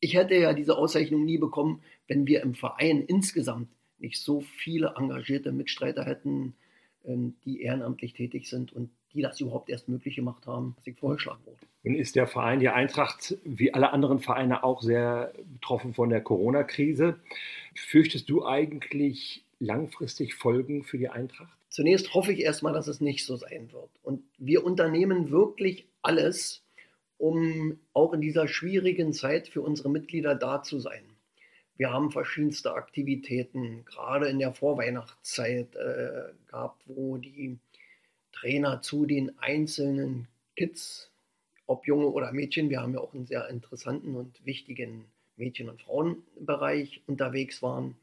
ich 0.00 0.14
hätte 0.14 0.34
ja 0.34 0.52
diese 0.52 0.76
Auszeichnung 0.76 1.24
nie 1.24 1.38
bekommen, 1.38 1.82
wenn 2.06 2.26
wir 2.26 2.42
im 2.42 2.54
Verein 2.54 3.02
insgesamt 3.02 3.70
nicht 3.98 4.20
so 4.20 4.40
viele 4.40 4.94
engagierte 4.96 5.52
Mitstreiter 5.52 6.04
hätten, 6.04 6.54
ähm, 7.04 7.36
die 7.44 7.62
ehrenamtlich 7.62 8.12
tätig 8.12 8.48
sind 8.48 8.72
und 8.72 8.90
die 9.12 9.22
das 9.22 9.40
überhaupt 9.40 9.70
erst 9.70 9.88
möglich 9.88 10.16
gemacht 10.16 10.46
haben, 10.46 10.74
dass 10.76 10.86
ich 10.86 10.96
vorgeschlagen 10.96 11.40
wurde. 11.44 11.58
Nun 11.82 11.94
ist 11.94 12.16
der 12.16 12.26
Verein, 12.26 12.60
die 12.60 12.68
Eintracht, 12.68 13.36
wie 13.44 13.72
alle 13.72 13.92
anderen 13.92 14.20
Vereine 14.20 14.64
auch 14.64 14.82
sehr 14.82 15.32
betroffen 15.54 15.94
von 15.94 16.10
der 16.10 16.20
Corona-Krise. 16.20 17.18
Fürchtest 17.74 18.28
du 18.28 18.44
eigentlich 18.44 19.44
langfristig 19.58 20.34
Folgen 20.34 20.84
für 20.84 20.98
die 20.98 21.08
Eintracht? 21.08 21.56
Zunächst 21.70 22.14
hoffe 22.14 22.32
ich 22.32 22.40
erstmal, 22.40 22.72
dass 22.72 22.88
es 22.88 23.00
nicht 23.00 23.24
so 23.24 23.36
sein 23.36 23.70
wird. 23.72 23.90
Und 24.02 24.22
wir 24.38 24.64
unternehmen 24.64 25.30
wirklich 25.30 25.86
alles, 26.02 26.62
um 27.18 27.78
auch 27.92 28.12
in 28.12 28.20
dieser 28.20 28.48
schwierigen 28.48 29.12
Zeit 29.12 29.48
für 29.48 29.60
unsere 29.60 29.90
Mitglieder 29.90 30.34
da 30.34 30.62
zu 30.62 30.78
sein. 30.78 31.02
Wir 31.76 31.92
haben 31.92 32.10
verschiedenste 32.10 32.72
Aktivitäten, 32.72 33.84
gerade 33.84 34.28
in 34.28 34.38
der 34.38 34.52
Vorweihnachtszeit 34.52 35.76
äh, 35.76 36.32
gehabt, 36.48 36.82
wo 36.86 37.18
die 37.18 37.58
Trainer 38.32 38.82
zu 38.82 39.06
den 39.06 39.38
einzelnen 39.38 40.26
Kids, 40.56 41.10
ob 41.66 41.86
Junge 41.86 42.06
oder 42.06 42.32
Mädchen, 42.32 42.70
wir 42.70 42.80
haben 42.80 42.94
ja 42.94 43.00
auch 43.00 43.14
einen 43.14 43.26
sehr 43.26 43.48
interessanten 43.48 44.16
und 44.16 44.44
wichtigen 44.44 45.04
Mädchen- 45.36 45.68
und 45.68 45.80
Frauenbereich 45.80 47.02
unterwegs 47.06 47.62
waren. 47.62 47.96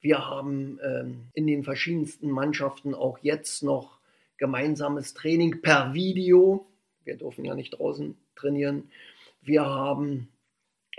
Wir 0.00 0.26
haben 0.26 0.78
ähm, 0.82 1.28
in 1.34 1.46
den 1.46 1.64
verschiedensten 1.64 2.30
Mannschaften 2.30 2.94
auch 2.94 3.18
jetzt 3.18 3.62
noch 3.62 3.98
gemeinsames 4.38 5.14
Training 5.14 5.60
per 5.60 5.92
Video. 5.92 6.66
Wir 7.04 7.16
dürfen 7.16 7.44
ja 7.44 7.54
nicht 7.54 7.78
draußen 7.78 8.16
trainieren. 8.36 8.90
Wir 9.42 9.64
haben 9.64 10.28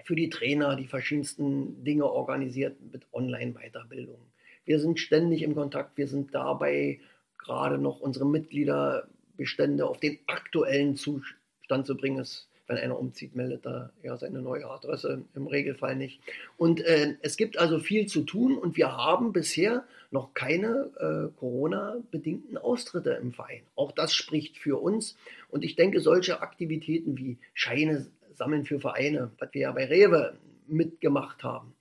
für 0.03 0.15
die 0.15 0.29
Trainer 0.29 0.75
die 0.75 0.87
verschiedensten 0.87 1.83
Dinge 1.83 2.05
organisiert 2.05 2.77
mit 2.91 3.05
Online-Weiterbildung. 3.13 4.19
Wir 4.65 4.79
sind 4.79 4.99
ständig 4.99 5.43
im 5.43 5.55
Kontakt. 5.55 5.97
Wir 5.97 6.07
sind 6.07 6.33
dabei, 6.33 6.99
gerade 7.37 7.77
noch 7.77 7.99
unsere 7.99 8.25
Mitgliederbestände 8.25 9.85
auf 9.85 9.99
den 9.99 10.19
aktuellen 10.27 10.95
Zustand 10.95 11.85
zu 11.85 11.95
bringen. 11.95 12.19
Es, 12.19 12.49
wenn 12.67 12.77
einer 12.77 13.00
umzieht, 13.00 13.36
meldet 13.36 13.65
er 13.65 13.91
ja 14.03 14.17
seine 14.17 14.41
neue 14.41 14.70
Adresse 14.70 15.24
im 15.36 15.48
Regelfall 15.48 15.96
nicht. 15.96 16.22
Und 16.58 16.82
äh, 16.82 17.15
es 17.22 17.38
gibt 17.38 17.58
also 17.58 17.79
viel 17.79 18.05
zu 18.05 18.22
tun 18.24 18.58
und 18.58 18.77
wir 18.77 18.96
haben 18.96 19.34
bisher 19.34 19.84
noch 20.12 20.34
keine 20.34 20.89
äh, 21.00 21.38
Corona-bedingten 21.39 22.58
Austritte 22.58 23.12
im 23.22 23.32
Verein. 23.34 23.63
Auch 23.75 23.91
das 23.91 24.13
spricht 24.13 24.58
für 24.58 24.82
uns. 24.82 25.17
Und 25.50 25.63
ich 25.63 25.75
denke, 25.75 26.00
solche 26.00 26.41
Aktivitäten 26.41 27.17
wie 27.17 27.38
Scheine 27.53 28.08
sammeln 28.36 28.65
für 28.65 28.79
Vereine, 28.79 29.32
was 29.39 29.53
wir 29.53 29.62
ja 29.62 29.72
bei 29.72 29.86
Rewe 29.86 30.36
mitgemacht 30.67 31.43
haben, 31.43 31.74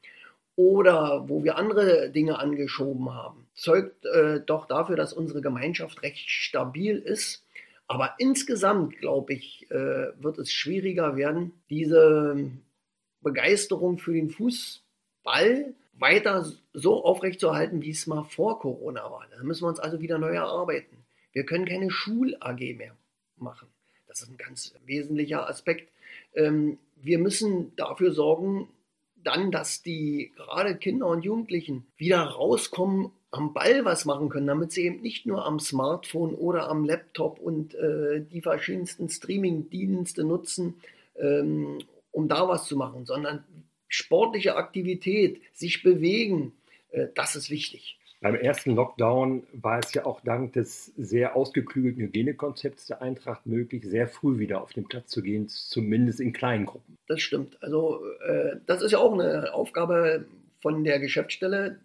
oder 0.57 1.29
wo 1.29 1.45
wir 1.45 1.57
andere 1.57 2.11
Dinge 2.11 2.39
angeschoben 2.39 3.15
haben, 3.15 3.47
zeugt 3.55 4.05
äh, 4.05 4.41
doch 4.41 4.67
dafür, 4.67 4.97
dass 4.97 5.13
unsere 5.13 5.41
Gemeinschaft 5.41 6.03
recht 6.03 6.29
stabil 6.29 6.99
ist. 6.99 7.45
Aber 7.93 8.15
insgesamt, 8.17 8.97
glaube 8.97 9.35
ich, 9.35 9.71
äh, 9.71 9.75
wird 10.19 10.39
es 10.39 10.51
schwieriger 10.51 11.15
werden, 11.15 11.53
diese 11.69 12.51
Begeisterung 13.21 13.99
für 13.99 14.15
den 14.15 14.31
Fußball 14.31 15.75
weiter 15.93 16.51
so 16.73 17.05
aufrechtzuerhalten, 17.05 17.83
wie 17.83 17.91
es 17.91 18.07
mal 18.07 18.23
vor 18.23 18.61
Corona 18.61 19.03
war. 19.11 19.27
Da 19.31 19.43
müssen 19.43 19.65
wir 19.65 19.69
uns 19.69 19.79
also 19.79 20.01
wieder 20.01 20.17
neu 20.17 20.31
erarbeiten. 20.31 21.05
Wir 21.33 21.45
können 21.45 21.67
keine 21.67 21.91
Schul-AG 21.91 22.79
mehr 22.79 22.97
machen. 23.37 23.69
Das 24.07 24.23
ist 24.23 24.31
ein 24.31 24.39
ganz 24.39 24.75
wesentlicher 24.87 25.47
Aspekt. 25.47 25.93
Ähm, 26.35 26.79
wir 26.97 27.19
müssen 27.19 27.77
dafür 27.77 28.13
sorgen, 28.13 28.71
dann, 29.17 29.51
dass 29.51 29.83
die 29.83 30.33
gerade 30.37 30.77
Kinder 30.77 31.09
und 31.09 31.27
Jugendlichen 31.27 31.87
wieder 31.99 32.23
rauskommen, 32.23 33.13
am 33.33 33.55
Ball 33.55 33.85
was 33.85 34.05
machen 34.05 34.29
können, 34.29 34.47
damit 34.47 34.73
sie 34.73 34.85
eben 34.85 35.01
nicht 35.01 35.27
nur 35.27 35.45
am 35.45 35.59
Smartphone 35.59 36.35
oder 36.35 36.69
am 36.69 36.85
Laptop 36.85 37.41
und 37.41 37.75
äh, 37.75 38.21
die 38.21 38.43
verschiedensten 38.43 39.09
Streaming-Dienste 39.09 40.23
nutzen, 40.23 40.75
ähm, 41.17 41.79
um 42.11 42.29
da 42.29 42.47
was 42.47 42.67
zu 42.67 42.77
machen, 42.77 43.07
sondern 43.07 43.43
sportliche 43.89 44.57
Aktivität, 44.57 45.41
sich 45.55 45.83
bewegen, 45.83 46.53
äh, 46.91 47.09
das 47.15 47.35
ist 47.35 47.51
wichtig. 47.51 47.99
Beim 48.21 48.37
ersten 48.37 48.77
Lockdown 48.77 49.43
war 49.53 49.81
es 49.81 49.93
ja 49.95 50.07
auch 50.07 50.21
dank 50.21 50.53
des 50.53 50.93
sehr 50.97 51.35
ausgeklügelten 51.35 52.03
Hygienekonzepts 52.03 52.87
der 52.87 53.03
Eintracht 53.03 53.47
möglich, 53.47 53.83
sehr 53.85 54.07
früh 54.07 54.39
wieder 54.39 54.63
auf 54.63 54.73
den 54.73 54.87
Platz 54.87 55.11
zu 55.11 55.23
gehen, 55.23 55.49
zumindest 55.49 56.21
in 56.21 56.33
kleinen 56.33 56.67
Gruppen. 56.67 56.99
Das 57.09 57.21
stimmt. 57.21 57.61
Also 57.63 58.01
äh, 58.27 58.57
das 58.67 58.83
ist 58.83 58.93
ja 58.93 58.99
auch 58.99 59.15
eine 59.15 59.53
Aufgabe 59.55 60.27
von 60.61 60.85
der 60.85 61.01
Geschäftsstelle, 61.01 61.81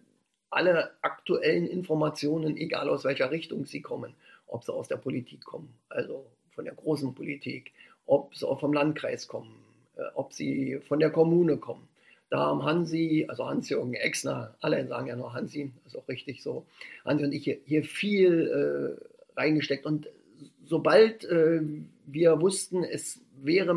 alle 0.50 0.90
aktuellen 1.02 1.66
Informationen, 1.66 2.56
egal 2.56 2.88
aus 2.88 3.04
welcher 3.04 3.30
Richtung 3.30 3.66
sie 3.66 3.82
kommen, 3.82 4.14
ob 4.46 4.64
sie 4.64 4.72
aus 4.72 4.88
der 4.88 4.96
Politik 4.96 5.44
kommen, 5.44 5.74
also 5.88 6.26
von 6.50 6.64
der 6.64 6.74
großen 6.74 7.14
Politik, 7.14 7.72
ob 8.06 8.34
sie 8.34 8.46
auch 8.46 8.60
vom 8.60 8.72
Landkreis 8.72 9.28
kommen, 9.28 9.54
äh, 9.96 10.02
ob 10.14 10.32
sie 10.32 10.80
von 10.86 11.00
der 11.00 11.10
Kommune 11.10 11.58
kommen, 11.58 11.88
da 12.30 12.40
haben 12.40 12.62
Hansi, 12.62 13.24
also 13.28 13.46
Hans-Jürgen 13.46 13.94
Exner, 13.94 14.54
alle 14.60 14.86
sagen 14.86 15.06
ja 15.06 15.16
nur 15.16 15.32
Hansi, 15.32 15.72
ist 15.86 15.96
auch 15.96 16.06
richtig 16.08 16.42
so, 16.42 16.66
Hansi 17.04 17.24
und 17.24 17.32
ich 17.32 17.44
hier, 17.44 17.58
hier 17.64 17.82
viel 17.82 18.98
äh, 18.98 19.40
reingesteckt. 19.40 19.86
Und 19.86 20.08
sobald 20.66 21.24
äh, 21.24 21.62
wir 22.06 22.40
wussten, 22.40 22.84
es 22.84 23.20
wäre 23.40 23.74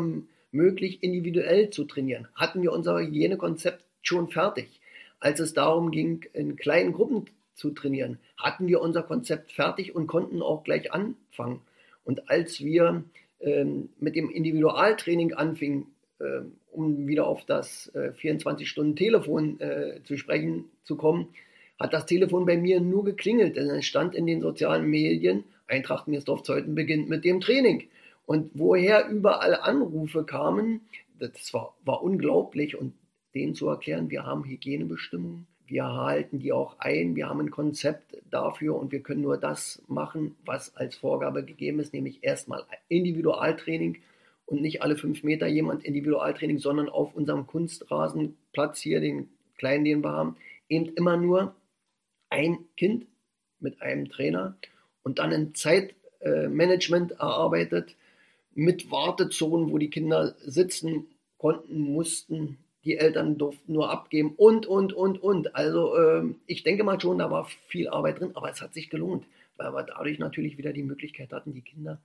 möglich, 0.50 1.02
individuell 1.02 1.70
zu 1.70 1.84
trainieren, 1.84 2.28
hatten 2.34 2.62
wir 2.62 2.72
unser 2.72 2.98
Hygienekonzept 2.98 3.84
schon 4.02 4.28
fertig. 4.28 4.81
Als 5.22 5.38
es 5.38 5.54
darum 5.54 5.92
ging, 5.92 6.24
in 6.32 6.56
kleinen 6.56 6.92
Gruppen 6.92 7.26
zu 7.54 7.70
trainieren, 7.70 8.18
hatten 8.36 8.66
wir 8.66 8.80
unser 8.80 9.04
Konzept 9.04 9.52
fertig 9.52 9.94
und 9.94 10.08
konnten 10.08 10.42
auch 10.42 10.64
gleich 10.64 10.92
anfangen. 10.92 11.60
Und 12.04 12.28
als 12.28 12.60
wir 12.60 13.04
ähm, 13.38 13.90
mit 14.00 14.16
dem 14.16 14.30
Individualtraining 14.30 15.34
anfingen, 15.34 15.86
ähm, 16.20 16.54
um 16.72 17.06
wieder 17.06 17.28
auf 17.28 17.44
das 17.44 17.92
24-Stunden-Telefon 17.94 19.60
äh, 19.60 19.90
äh, 19.90 20.02
zu 20.02 20.16
sprechen 20.16 20.64
zu 20.82 20.96
kommen, 20.96 21.28
hat 21.78 21.92
das 21.92 22.06
Telefon 22.06 22.44
bei 22.44 22.56
mir 22.56 22.80
nur 22.80 23.04
geklingelt, 23.04 23.54
denn 23.54 23.70
es 23.70 23.84
stand 23.84 24.16
in 24.16 24.26
den 24.26 24.40
sozialen 24.40 24.86
Medien, 24.86 25.44
Eintracht 25.68 26.08
Mirsdorf-Zeuthen 26.08 26.74
beginnt 26.74 27.08
mit 27.08 27.24
dem 27.24 27.40
Training. 27.40 27.88
Und 28.26 28.50
woher 28.54 29.08
überall 29.08 29.54
Anrufe 29.54 30.24
kamen, 30.24 30.80
das 31.20 31.54
war, 31.54 31.76
war 31.84 32.02
unglaublich 32.02 32.76
und 32.76 32.94
denen 33.34 33.54
zu 33.54 33.68
erklären, 33.68 34.10
wir 34.10 34.24
haben 34.24 34.44
Hygienebestimmungen, 34.44 35.46
wir 35.66 35.84
halten 35.84 36.38
die 36.38 36.52
auch 36.52 36.78
ein, 36.80 37.16
wir 37.16 37.28
haben 37.28 37.40
ein 37.40 37.50
Konzept 37.50 38.16
dafür 38.30 38.76
und 38.76 38.92
wir 38.92 39.00
können 39.00 39.22
nur 39.22 39.38
das 39.38 39.82
machen, 39.88 40.36
was 40.44 40.76
als 40.76 40.96
Vorgabe 40.96 41.44
gegeben 41.44 41.80
ist, 41.80 41.94
nämlich 41.94 42.22
erstmal 42.22 42.64
Individualtraining 42.88 43.98
und 44.44 44.60
nicht 44.60 44.82
alle 44.82 44.96
fünf 44.96 45.22
Meter 45.22 45.46
jemand 45.46 45.84
Individualtraining, 45.84 46.58
sondern 46.58 46.88
auf 46.88 47.14
unserem 47.14 47.46
Kunstrasenplatz 47.46 48.80
hier, 48.80 49.00
den 49.00 49.28
kleinen, 49.56 49.84
den 49.84 50.04
wir 50.04 50.12
haben, 50.12 50.36
eben 50.68 50.92
immer 50.94 51.16
nur 51.16 51.54
ein 52.28 52.58
Kind 52.76 53.06
mit 53.60 53.80
einem 53.80 54.08
Trainer 54.08 54.56
und 55.02 55.18
dann 55.18 55.32
ein 55.32 55.54
Zeitmanagement 55.54 57.12
erarbeitet 57.12 57.96
mit 58.54 58.90
Wartezonen, 58.90 59.70
wo 59.70 59.78
die 59.78 59.90
Kinder 59.90 60.34
sitzen 60.44 61.06
konnten, 61.38 61.80
mussten, 61.80 62.58
die 62.84 62.98
Eltern 62.98 63.38
durften 63.38 63.72
nur 63.72 63.90
abgeben 63.90 64.34
und, 64.36 64.66
und, 64.66 64.92
und, 64.92 65.22
und. 65.22 65.54
Also 65.54 65.96
äh, 65.96 66.34
ich 66.46 66.62
denke 66.62 66.84
mal 66.84 67.00
schon, 67.00 67.18
da 67.18 67.30
war 67.30 67.48
viel 67.68 67.88
Arbeit 67.88 68.20
drin, 68.20 68.32
aber 68.34 68.50
es 68.50 68.60
hat 68.60 68.74
sich 68.74 68.90
gelohnt, 68.90 69.26
weil 69.56 69.72
wir 69.72 69.84
dadurch 69.84 70.18
natürlich 70.18 70.58
wieder 70.58 70.72
die 70.72 70.82
Möglichkeit 70.82 71.32
hatten, 71.32 71.52
die 71.52 71.62
Kinder, 71.62 72.00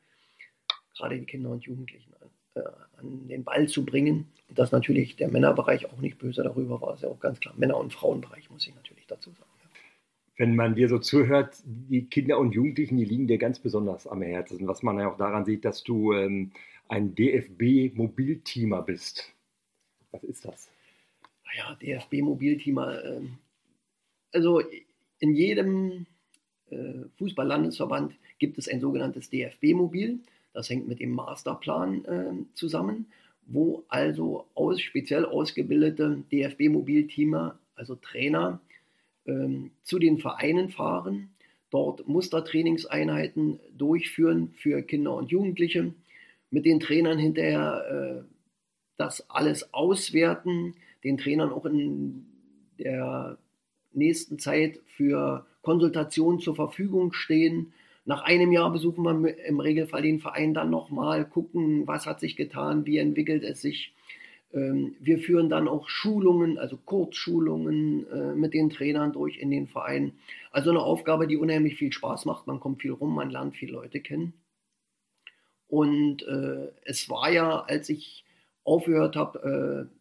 gerade 0.96 1.18
die 1.18 1.26
Kinder 1.26 1.50
und 1.50 1.64
Jugendlichen, 1.64 2.14
äh, 2.54 2.62
an 2.98 3.28
den 3.28 3.44
Ball 3.44 3.68
zu 3.68 3.86
bringen. 3.86 4.28
Und 4.50 4.60
dass 4.60 4.72
natürlich 4.72 5.16
der 5.16 5.30
Männerbereich 5.30 5.88
auch 5.88 6.00
nicht 6.00 6.20
böse 6.20 6.44
darüber 6.44 6.80
war, 6.82 6.94
ist 6.94 7.04
ja 7.04 7.10
auch 7.10 7.20
ganz 7.20 7.40
klar. 7.40 7.56
Männer- 7.58 7.78
und 7.78 7.94
Frauenbereich 7.94 8.50
muss 8.50 8.68
ich 8.68 8.76
natürlich 8.76 9.08
dazu 9.08 9.32
sagen. 9.32 9.50
Wenn 10.40 10.56
man 10.56 10.76
dir 10.76 10.88
so 10.88 11.00
zuhört, 11.00 11.56
die 11.66 12.06
Kinder 12.06 12.38
und 12.38 12.54
Jugendlichen, 12.54 12.98
die 12.98 13.06
liegen 13.06 13.26
dir 13.26 13.40
ganz 13.40 13.58
besonders 13.58 14.06
am 14.06 14.22
Herzen. 14.22 14.68
Was 14.68 14.84
man 14.84 15.00
ja 15.00 15.12
auch 15.12 15.18
daran 15.18 15.46
sieht, 15.46 15.66
dass 15.66 15.84
du 15.84 16.14
ähm, 16.14 16.52
ein 16.88 17.16
DFB-Mobilteamer 17.16 18.84
bist. 18.84 19.34
Was 20.22 20.24
ist 20.24 20.46
das? 20.46 20.70
Ja, 21.56 21.76
DFB-Mobilteamer. 21.76 23.04
Äh, 23.04 23.22
also 24.34 24.62
in 25.20 25.34
jedem 25.34 26.06
äh, 26.70 27.06
Fußball-Landesverband 27.18 28.14
gibt 28.40 28.58
es 28.58 28.68
ein 28.68 28.82
sogenanntes 28.82 29.30
DFB-Mobil. 29.30 30.20
Das 30.54 30.70
hängt 30.70 30.88
mit 30.88 31.00
dem 31.00 31.12
Masterplan 31.12 32.06
äh, 32.06 32.54
zusammen, 32.56 33.08
wo 33.46 33.84
also 33.90 34.48
aus, 34.56 34.82
speziell 34.82 35.26
ausgebildete 35.26 36.24
DFB-Mobilteamer, 36.32 37.60
also 37.76 37.96
Trainer, 37.96 38.60
ähm, 39.26 39.72
zu 39.84 40.00
den 40.00 40.18
Vereinen 40.18 40.70
fahren, 40.70 41.30
dort 41.70 42.08
Mustertrainingseinheiten 42.08 43.60
durchführen 43.78 44.54
für 44.56 44.82
Kinder 44.82 45.16
und 45.16 45.32
Jugendliche, 45.32 45.94
mit 46.50 46.66
den 46.66 46.80
Trainern 46.80 47.20
hinterher 47.20 48.24
äh, 48.24 48.37
das 48.98 49.30
alles 49.30 49.74
auswerten, 49.74 50.76
den 51.04 51.18
Trainern 51.18 51.52
auch 51.52 51.66
in 51.66 52.26
der 52.80 53.38
nächsten 53.94 54.40
Zeit 54.40 54.80
für 54.86 55.46
Konsultationen 55.62 56.40
zur 56.40 56.56
Verfügung 56.56 57.14
stehen, 57.14 57.74
nach 58.08 58.22
einem 58.22 58.54
Jahr 58.54 58.72
besuchen 58.72 59.04
wir 59.04 59.38
im 59.46 59.60
Regelfall 59.60 60.02
den 60.02 60.20
Verein 60.20 60.54
dann 60.54 60.70
nochmal, 60.70 61.26
gucken, 61.26 61.86
was 61.88 62.06
hat 62.06 62.22
sich 62.22 62.38
getan, 62.38 62.86
wie 62.86 63.00
entwickelt 63.00 63.44
es 63.44 63.62
sich. 63.62 63.94
Ähm, 64.54 64.96
wir 65.02 65.20
führen 65.20 65.50
dann 65.50 65.68
auch 65.68 65.90
Schulungen, 65.90 66.58
also 66.58 66.78
Kurzschulungen 66.78 68.08
äh, 68.08 68.34
mit 68.34 68.54
den 68.54 68.70
Trainern 68.70 69.12
durch 69.12 69.38
in 69.40 69.52
den 69.52 69.68
Vereinen. 69.68 70.14
Also 70.52 70.70
eine 70.70 70.80
Aufgabe, 70.80 71.28
die 71.28 71.36
unheimlich 71.36 71.76
viel 71.76 71.92
Spaß 71.92 72.24
macht. 72.24 72.48
Man 72.48 72.62
kommt 72.62 72.82
viel 72.82 72.94
rum, 72.94 73.14
man 73.14 73.30
lernt 73.30 73.58
viele 73.58 73.74
Leute 73.74 74.00
kennen. 74.00 74.32
Und 75.68 76.26
äh, 76.26 76.72
es 76.86 77.10
war 77.10 77.30
ja, 77.30 77.60
als 77.60 77.90
ich 77.90 78.24
aufgehört 78.68 79.16
habe, 79.16 79.90
äh, 79.90 79.96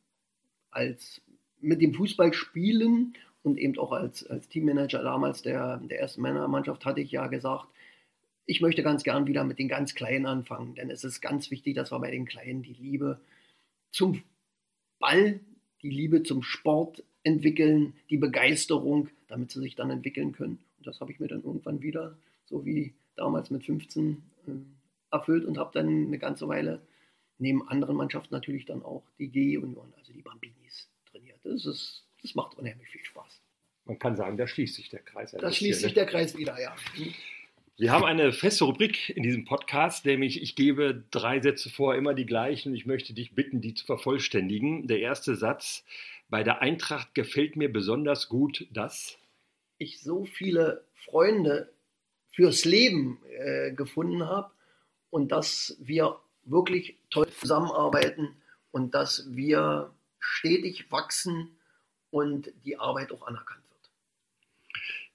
als 0.71 1.23
mit 1.61 1.81
dem 1.81 1.95
Fußballspielen 1.95 3.15
und 3.43 3.59
eben 3.59 3.79
auch 3.79 3.93
als, 3.93 4.27
als 4.27 4.49
Teammanager 4.49 5.03
damals 5.03 5.43
der, 5.43 5.79
der 5.79 6.01
ersten 6.01 6.21
Männermannschaft 6.21 6.85
hatte 6.85 7.01
ich 7.01 7.13
ja 7.13 7.29
gesagt, 7.29 7.69
ich 8.45 8.61
möchte 8.61 8.83
ganz 8.83 9.03
gern 9.05 9.27
wieder 9.27 9.45
mit 9.45 9.59
den 9.59 9.69
ganz 9.69 9.95
Kleinen 9.95 10.27
anfangen, 10.27 10.75
denn 10.75 10.91
es 10.91 11.05
ist 11.05 11.21
ganz 11.21 11.51
wichtig, 11.51 11.75
dass 11.75 11.93
wir 11.93 11.99
bei 12.01 12.11
den 12.11 12.27
Kleinen 12.27 12.63
die 12.63 12.75
Liebe 12.75 13.21
zum 13.91 14.23
Ball, 14.99 15.41
die 15.83 15.91
Liebe 15.91 16.23
zum 16.23 16.43
Sport 16.43 17.03
entwickeln, 17.23 17.95
die 18.11 18.19
Begeisterung, 18.19 19.09
damit 19.29 19.51
sie 19.51 19.61
sich 19.61 19.75
dann 19.75 19.91
entwickeln 19.91 20.33
können. 20.33 20.59
Und 20.79 20.87
das 20.87 21.01
habe 21.01 21.13
ich 21.13 21.21
mir 21.21 21.29
dann 21.29 21.43
irgendwann 21.43 21.83
wieder, 21.83 22.17
so 22.45 22.65
wie 22.65 22.95
damals 23.17 23.51
mit 23.51 23.65
15, 23.65 24.23
äh, 24.47 24.51
erfüllt 25.11 25.45
und 25.45 25.59
habe 25.59 25.71
dann 25.73 25.89
eine 25.89 26.19
ganze 26.19 26.49
Weile 26.49 26.81
neben 27.39 27.67
anderen 27.69 27.97
Mannschaften 27.97 28.35
natürlich 28.35 28.65
dann 28.65 28.83
auch 28.83 29.05
die 29.19 29.29
G-Union, 29.29 29.93
also 29.97 30.13
die 30.13 30.23
Bambinis, 30.23 30.89
trainiert. 31.11 31.39
Das, 31.45 31.67
ist, 31.67 32.07
das 32.23 32.35
macht 32.35 32.57
unheimlich 32.57 32.89
viel 32.89 33.05
Spaß. 33.05 33.41
Man 33.85 33.99
kann 33.99 34.17
sagen, 34.17 34.37
da 34.37 34.47
schließt 34.47 34.75
sich 34.75 34.89
der 34.89 35.01
Kreis. 35.01 35.33
Da 35.33 35.53
schließt 35.53 35.81
sich 35.81 35.91
ne? 35.91 35.95
der 35.95 36.07
Kreis 36.07 36.37
wieder, 36.37 36.61
ja. 36.61 36.75
Wir 37.79 37.93
haben 37.93 38.05
eine 38.05 38.33
feste 38.33 38.65
Rubrik 38.65 39.11
in 39.11 39.23
diesem 39.23 39.45
Podcast, 39.45 40.07
nämlich 40.07 40.43
ich 40.43 40.57
gebe 40.57 41.05
drei 41.11 41.41
Sätze 41.41 41.69
vor, 41.71 41.95
immer 41.95 42.15
die 42.15 42.27
gleichen. 42.27 42.75
Ich 42.75 42.87
möchte 42.87 43.13
dich 43.13 43.35
bitten, 43.35 43.61
die 43.61 43.75
zu 43.75 43.85
vervollständigen. 43.85 44.89
Der 44.89 45.01
erste 45.01 45.37
Satz, 45.37 45.85
bei 46.29 46.43
der 46.43 46.63
Eintracht 46.63 47.15
gefällt 47.15 47.55
mir 47.55 47.73
besonders 47.73 48.29
gut, 48.29 48.67
dass 48.73 49.19
ich 49.79 50.01
so 50.01 50.25
viele 50.25 50.85
Freunde 50.95 51.71
fürs 52.31 52.65
Leben 52.65 53.19
äh, 53.39 53.73
gefunden 53.73 54.25
habe 54.25 54.51
und 55.11 55.31
dass 55.31 55.77
wir 55.79 56.19
wirklich 56.47 56.99
toll 57.11 57.29
zusammenarbeiten 57.29 58.37
und 58.71 58.95
dass 58.95 59.27
wir 59.29 59.93
stetig 60.19 60.91
wachsen 60.91 61.57
und 62.11 62.53
die 62.65 62.79
Arbeit 62.79 63.13
auch 63.13 63.27
anerkannt 63.27 63.67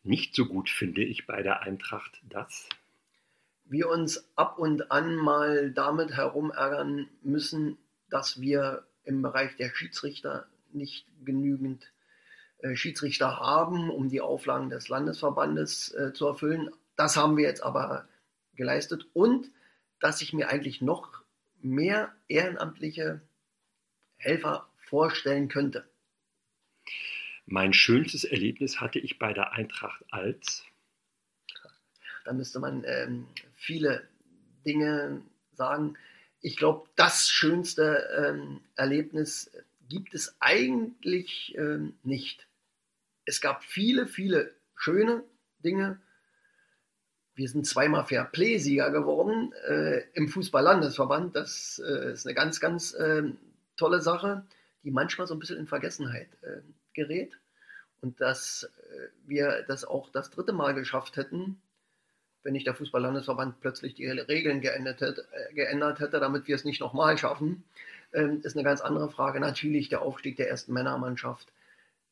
nicht 0.04 0.36
so 0.36 0.46
gut 0.46 0.70
finde 0.70 1.04
ich 1.04 1.28
bei 1.28 1.44
der 1.44 1.62
Eintracht, 1.62 2.22
dass 2.30 2.68
wir 3.66 3.90
uns 3.90 4.28
ab 4.36 4.58
und 4.58 4.92
an 4.92 5.16
mal 5.16 5.72
damit 5.72 6.12
herumärgern 6.12 7.08
müssen, 7.22 7.78
dass 8.10 8.42
wir 8.42 8.86
im 9.04 9.22
Bereich 9.22 9.56
der 9.56 9.74
Schiedsrichter 9.74 10.48
nicht 10.74 11.06
genügend 11.24 11.92
äh, 12.60 12.76
Schiedsrichter 12.76 13.40
haben, 13.40 13.90
um 13.90 14.10
die 14.10 14.22
Auflagen 14.22 14.70
des 14.70 14.90
Landesverbandes 14.90 15.94
äh, 15.94 16.14
zu 16.14 16.28
erfüllen. 16.28 16.70
Das 16.96 17.16
haben 17.16 17.38
wir 17.38 17.46
jetzt 17.46 17.64
aber 17.64 18.08
geleistet 18.56 19.08
und 19.14 19.50
dass 20.00 20.22
ich 20.22 20.34
mir 20.34 20.50
eigentlich 20.50 20.82
noch 20.82 21.21
mehr 21.64 22.16
ehrenamtliche 22.28 23.22
Helfer 24.18 24.70
vorstellen 24.88 25.48
könnte. 25.48 25.88
Mein 27.46 27.74
schönstes 27.74 28.24
Erlebnis 28.24 28.80
hatte 28.80 29.00
ich 29.00 29.20
bei 29.20 29.34
der 29.34 29.54
Eintracht 29.54 30.04
als. 30.10 30.64
Da 32.24 32.34
müsste 32.34 32.60
man 32.60 32.84
ähm, 32.86 33.28
viele 33.56 34.08
Dinge 34.66 35.22
sagen. 35.54 35.98
Ich 36.42 36.56
glaube, 36.56 36.88
das 36.96 37.30
schönste 37.30 38.08
ähm, 38.18 38.62
Erlebnis 38.76 39.52
gibt 39.90 40.14
es 40.14 40.36
eigentlich 40.40 41.56
ähm, 41.58 41.94
nicht. 42.04 42.48
Es 43.26 43.42
gab 43.42 43.64
viele, 43.64 44.08
viele 44.08 44.54
schöne 44.76 45.24
Dinge. 45.60 46.00
Wir 47.34 47.48
sind 47.48 47.66
zweimal 47.66 48.04
Fair 48.04 48.26
Play-Sieger 48.26 48.92
geworden 48.92 49.54
äh, 49.68 50.02
im 50.14 50.28
Fußball-Landesverband. 50.28 51.36
Das 51.36 51.82
äh, 51.86 52.14
ist 52.14 52.26
eine 52.26 52.36
ganz, 52.36 52.60
ganz 52.60 52.94
äh, 52.94 53.24
tolle 53.78 54.02
Sache, 54.02 54.44
die 54.84 54.92
manchmal 54.92 55.28
so 55.28 55.34
ein 55.34 55.40
bisschen 55.40 55.58
in 55.58 55.68
Vergessenheit 55.68 56.30
äh, 56.42 56.62
gerät. 56.94 57.38
Und 58.02 58.20
dass 58.20 58.64
äh, 58.64 59.08
wir 59.28 59.64
das 59.68 59.86
auch 59.86 60.10
das 60.10 60.30
dritte 60.30 60.54
Mal 60.54 60.74
geschafft 60.74 61.16
hätten, 61.18 61.62
wenn 62.44 62.54
nicht 62.54 62.68
der 62.68 62.76
Fußball-Landesverband 62.76 63.62
plötzlich 63.62 63.94
die 63.94 64.08
Regeln 64.08 64.62
geändert 64.62 65.02
hätte, 65.02 65.28
äh, 65.32 65.54
geändert 65.54 66.00
hätte 66.00 66.20
damit 66.20 66.48
wir 66.48 66.56
es 66.56 66.66
nicht 66.66 66.82
nochmal 66.82 67.18
schaffen, 67.18 67.64
ähm, 68.14 68.42
ist 68.44 68.56
eine 68.56 68.64
ganz 68.64 68.82
andere 68.82 69.10
Frage. 69.10 69.40
Natürlich 69.40 69.90
der 69.90 70.02
Aufstieg 70.02 70.38
der 70.38 70.50
ersten 70.50 70.74
Männermannschaft, 70.74 71.52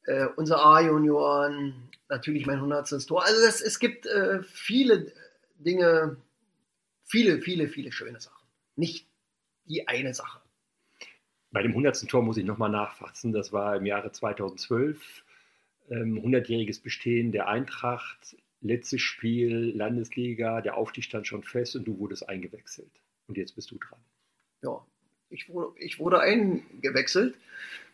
äh, 0.05 0.27
unsere 0.35 0.63
A-Junioren, 0.63 1.89
natürlich 2.09 2.45
mein 2.45 2.57
100. 2.57 3.07
Tor. 3.07 3.23
Also 3.23 3.45
das, 3.45 3.62
es 3.62 3.79
gibt 3.79 4.05
äh, 4.05 4.41
viele 4.43 5.12
Dinge, 5.57 6.17
viele, 7.03 7.41
viele, 7.41 7.67
viele 7.67 7.91
schöne 7.91 8.19
Sachen. 8.19 8.47
Nicht 8.75 9.07
die 9.65 9.88
eine 9.88 10.13
Sache. 10.13 10.41
Bei 11.51 11.62
dem 11.62 11.71
100. 11.71 12.07
Tor 12.07 12.21
muss 12.21 12.38
ich 12.38 12.45
nochmal 12.45 12.69
nachfassen. 12.69 13.31
Das 13.33 13.51
war 13.51 13.75
im 13.75 13.85
Jahre 13.85 14.12
2012. 14.12 15.23
100-jähriges 15.89 16.77
ähm, 16.77 16.83
Bestehen 16.83 17.31
der 17.31 17.47
Eintracht, 17.47 18.38
letztes 18.62 19.01
Spiel, 19.01 19.75
Landesliga, 19.75 20.62
der 20.62 20.77
Aufstieg 20.77 21.03
stand 21.03 21.27
schon 21.27 21.43
fest 21.43 21.75
und 21.75 21.85
du 21.85 21.97
wurdest 21.97 22.29
eingewechselt. 22.29 22.91
Und 23.27 23.38
jetzt 23.38 23.55
bist 23.55 23.71
du 23.71 23.77
dran. 23.77 23.99
Ja, 24.62 24.85
ich 25.29 25.49
wurde, 25.49 25.79
ich 25.79 25.99
wurde 25.99 26.19
eingewechselt. 26.19 27.35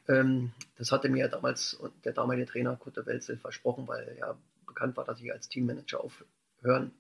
Ähm, 0.08 0.52
das 0.78 0.92
hatte 0.92 1.10
mir 1.10 1.28
damals 1.28 1.80
der 2.04 2.14
damalige 2.14 2.48
Trainer 2.48 2.76
Kutte 2.76 3.06
Welzel 3.06 3.38
versprochen, 3.38 3.88
weil 3.88 4.16
ja 4.20 4.38
bekannt 4.66 4.98
war, 4.98 5.06
dass 5.06 5.22
ich 5.22 5.32
als 5.32 5.50
Teammanager 5.50 6.02
aufhören 6.02 6.92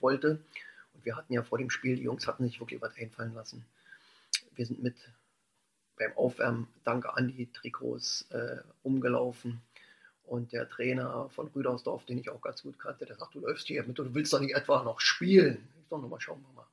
wollte. 0.00 0.40
Und 0.94 1.04
wir 1.04 1.16
hatten 1.16 1.32
ja 1.32 1.42
vor 1.42 1.58
dem 1.58 1.70
Spiel, 1.70 1.96
die 1.96 2.02
Jungs 2.02 2.26
hatten 2.26 2.44
sich 2.44 2.60
wirklich 2.60 2.80
was 2.80 2.96
einfallen 2.96 3.34
lassen. 3.34 3.64
Wir 4.54 4.66
sind 4.66 4.82
mit 4.82 4.96
beim 5.96 6.16
Aufwärmen, 6.16 6.68
danke 6.84 7.14
an 7.14 7.28
die 7.28 7.50
Trikots, 7.52 8.26
äh, 8.30 8.58
umgelaufen 8.82 9.62
und 10.24 10.52
der 10.52 10.68
Trainer 10.68 11.28
von 11.30 11.48
Rüdersdorf, 11.48 12.04
den 12.06 12.18
ich 12.18 12.30
auch 12.30 12.40
ganz 12.40 12.62
gut 12.62 12.78
kannte, 12.78 13.06
der 13.06 13.16
sagt, 13.16 13.34
du 13.34 13.40
läufst 13.40 13.66
hier 13.66 13.82
mit 13.84 13.98
du 13.98 14.14
willst 14.14 14.32
doch 14.32 14.40
nicht 14.40 14.54
etwa 14.54 14.82
noch 14.82 15.00
spielen. 15.00 15.68
Ich 15.82 15.88
sag, 15.88 16.00
mal 16.00 16.20
schauen 16.20 16.42
wir 16.42 16.54
mal. 16.54 16.66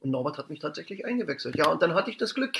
Und 0.00 0.10
Norbert 0.10 0.38
hat 0.38 0.48
mich 0.48 0.60
tatsächlich 0.60 1.04
eingewechselt. 1.04 1.56
Ja, 1.56 1.66
und 1.66 1.82
dann 1.82 1.94
hatte 1.94 2.10
ich 2.10 2.16
das 2.16 2.34
Glück, 2.34 2.56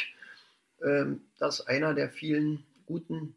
dass 1.38 1.66
einer 1.66 1.95
der 1.95 2.11
vielen 2.11 2.64
guten 2.87 3.35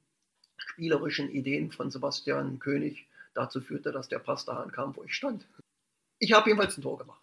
spielerischen 0.58 1.30
Ideen 1.32 1.72
von 1.72 1.92
Sebastian 1.92 2.60
König 2.60 3.06
dazu 3.34 3.62
führte, 3.62 3.92
dass 3.92 4.08
der 4.08 4.20
Pass 4.20 4.46
da 4.46 4.54
ankam, 4.54 4.96
wo 4.96 5.04
ich 5.04 5.14
stand. 5.14 5.46
Ich 6.20 6.34
habe 6.34 6.50
jedenfalls 6.50 6.78
ein 6.78 6.82
Tor 6.82 6.98
gemacht. 6.98 7.20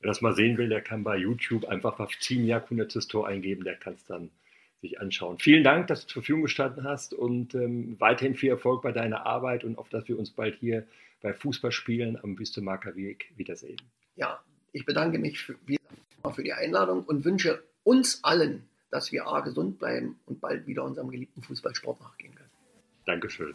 Wer 0.00 0.08
das 0.08 0.20
mal 0.20 0.34
sehen 0.34 0.58
will, 0.58 0.68
der 0.68 0.82
kann 0.82 1.04
bei 1.04 1.16
YouTube 1.16 1.64
einfach 1.66 1.98
auf 1.98 2.14
Team 2.16 2.44
Jahrhundertes 2.44 3.08
Tor 3.08 3.26
eingeben, 3.26 3.64
der 3.64 3.76
kann 3.76 3.94
es 3.94 4.04
dann 4.04 4.30
sich 4.80 5.00
anschauen. 5.00 5.38
Vielen 5.38 5.64
Dank, 5.64 5.86
dass 5.86 6.02
du 6.02 6.06
zur 6.08 6.22
Verfügung 6.22 6.42
gestanden 6.42 6.84
hast 6.84 7.14
und 7.14 7.54
ähm, 7.54 7.98
weiterhin 7.98 8.34
viel 8.34 8.50
Erfolg 8.50 8.82
bei 8.82 8.92
deiner 8.92 9.24
Arbeit 9.24 9.64
und 9.64 9.78
auf 9.78 9.88
dass 9.88 10.06
wir 10.08 10.18
uns 10.18 10.30
bald 10.30 10.56
hier 10.56 10.86
bei 11.22 11.32
Fußballspielen 11.32 12.22
am 12.22 12.38
Wüstemarker 12.38 12.94
Weg 12.96 13.32
wiedersehen. 13.36 13.80
Ja, 14.16 14.42
ich 14.72 14.84
bedanke 14.84 15.18
mich 15.18 15.40
für, 15.40 15.56
für 16.34 16.42
die 16.42 16.52
Einladung 16.52 17.04
und 17.04 17.24
wünsche 17.24 17.62
uns 17.82 18.22
allen, 18.24 18.68
dass 18.94 19.10
wir 19.10 19.26
A, 19.26 19.40
gesund 19.40 19.80
bleiben 19.80 20.20
und 20.26 20.40
bald 20.40 20.68
wieder 20.68 20.84
unserem 20.84 21.10
geliebten 21.10 21.42
Fußballsport 21.42 22.00
nachgehen 22.00 22.32
können. 22.32 22.50
Dankeschön. 23.06 23.52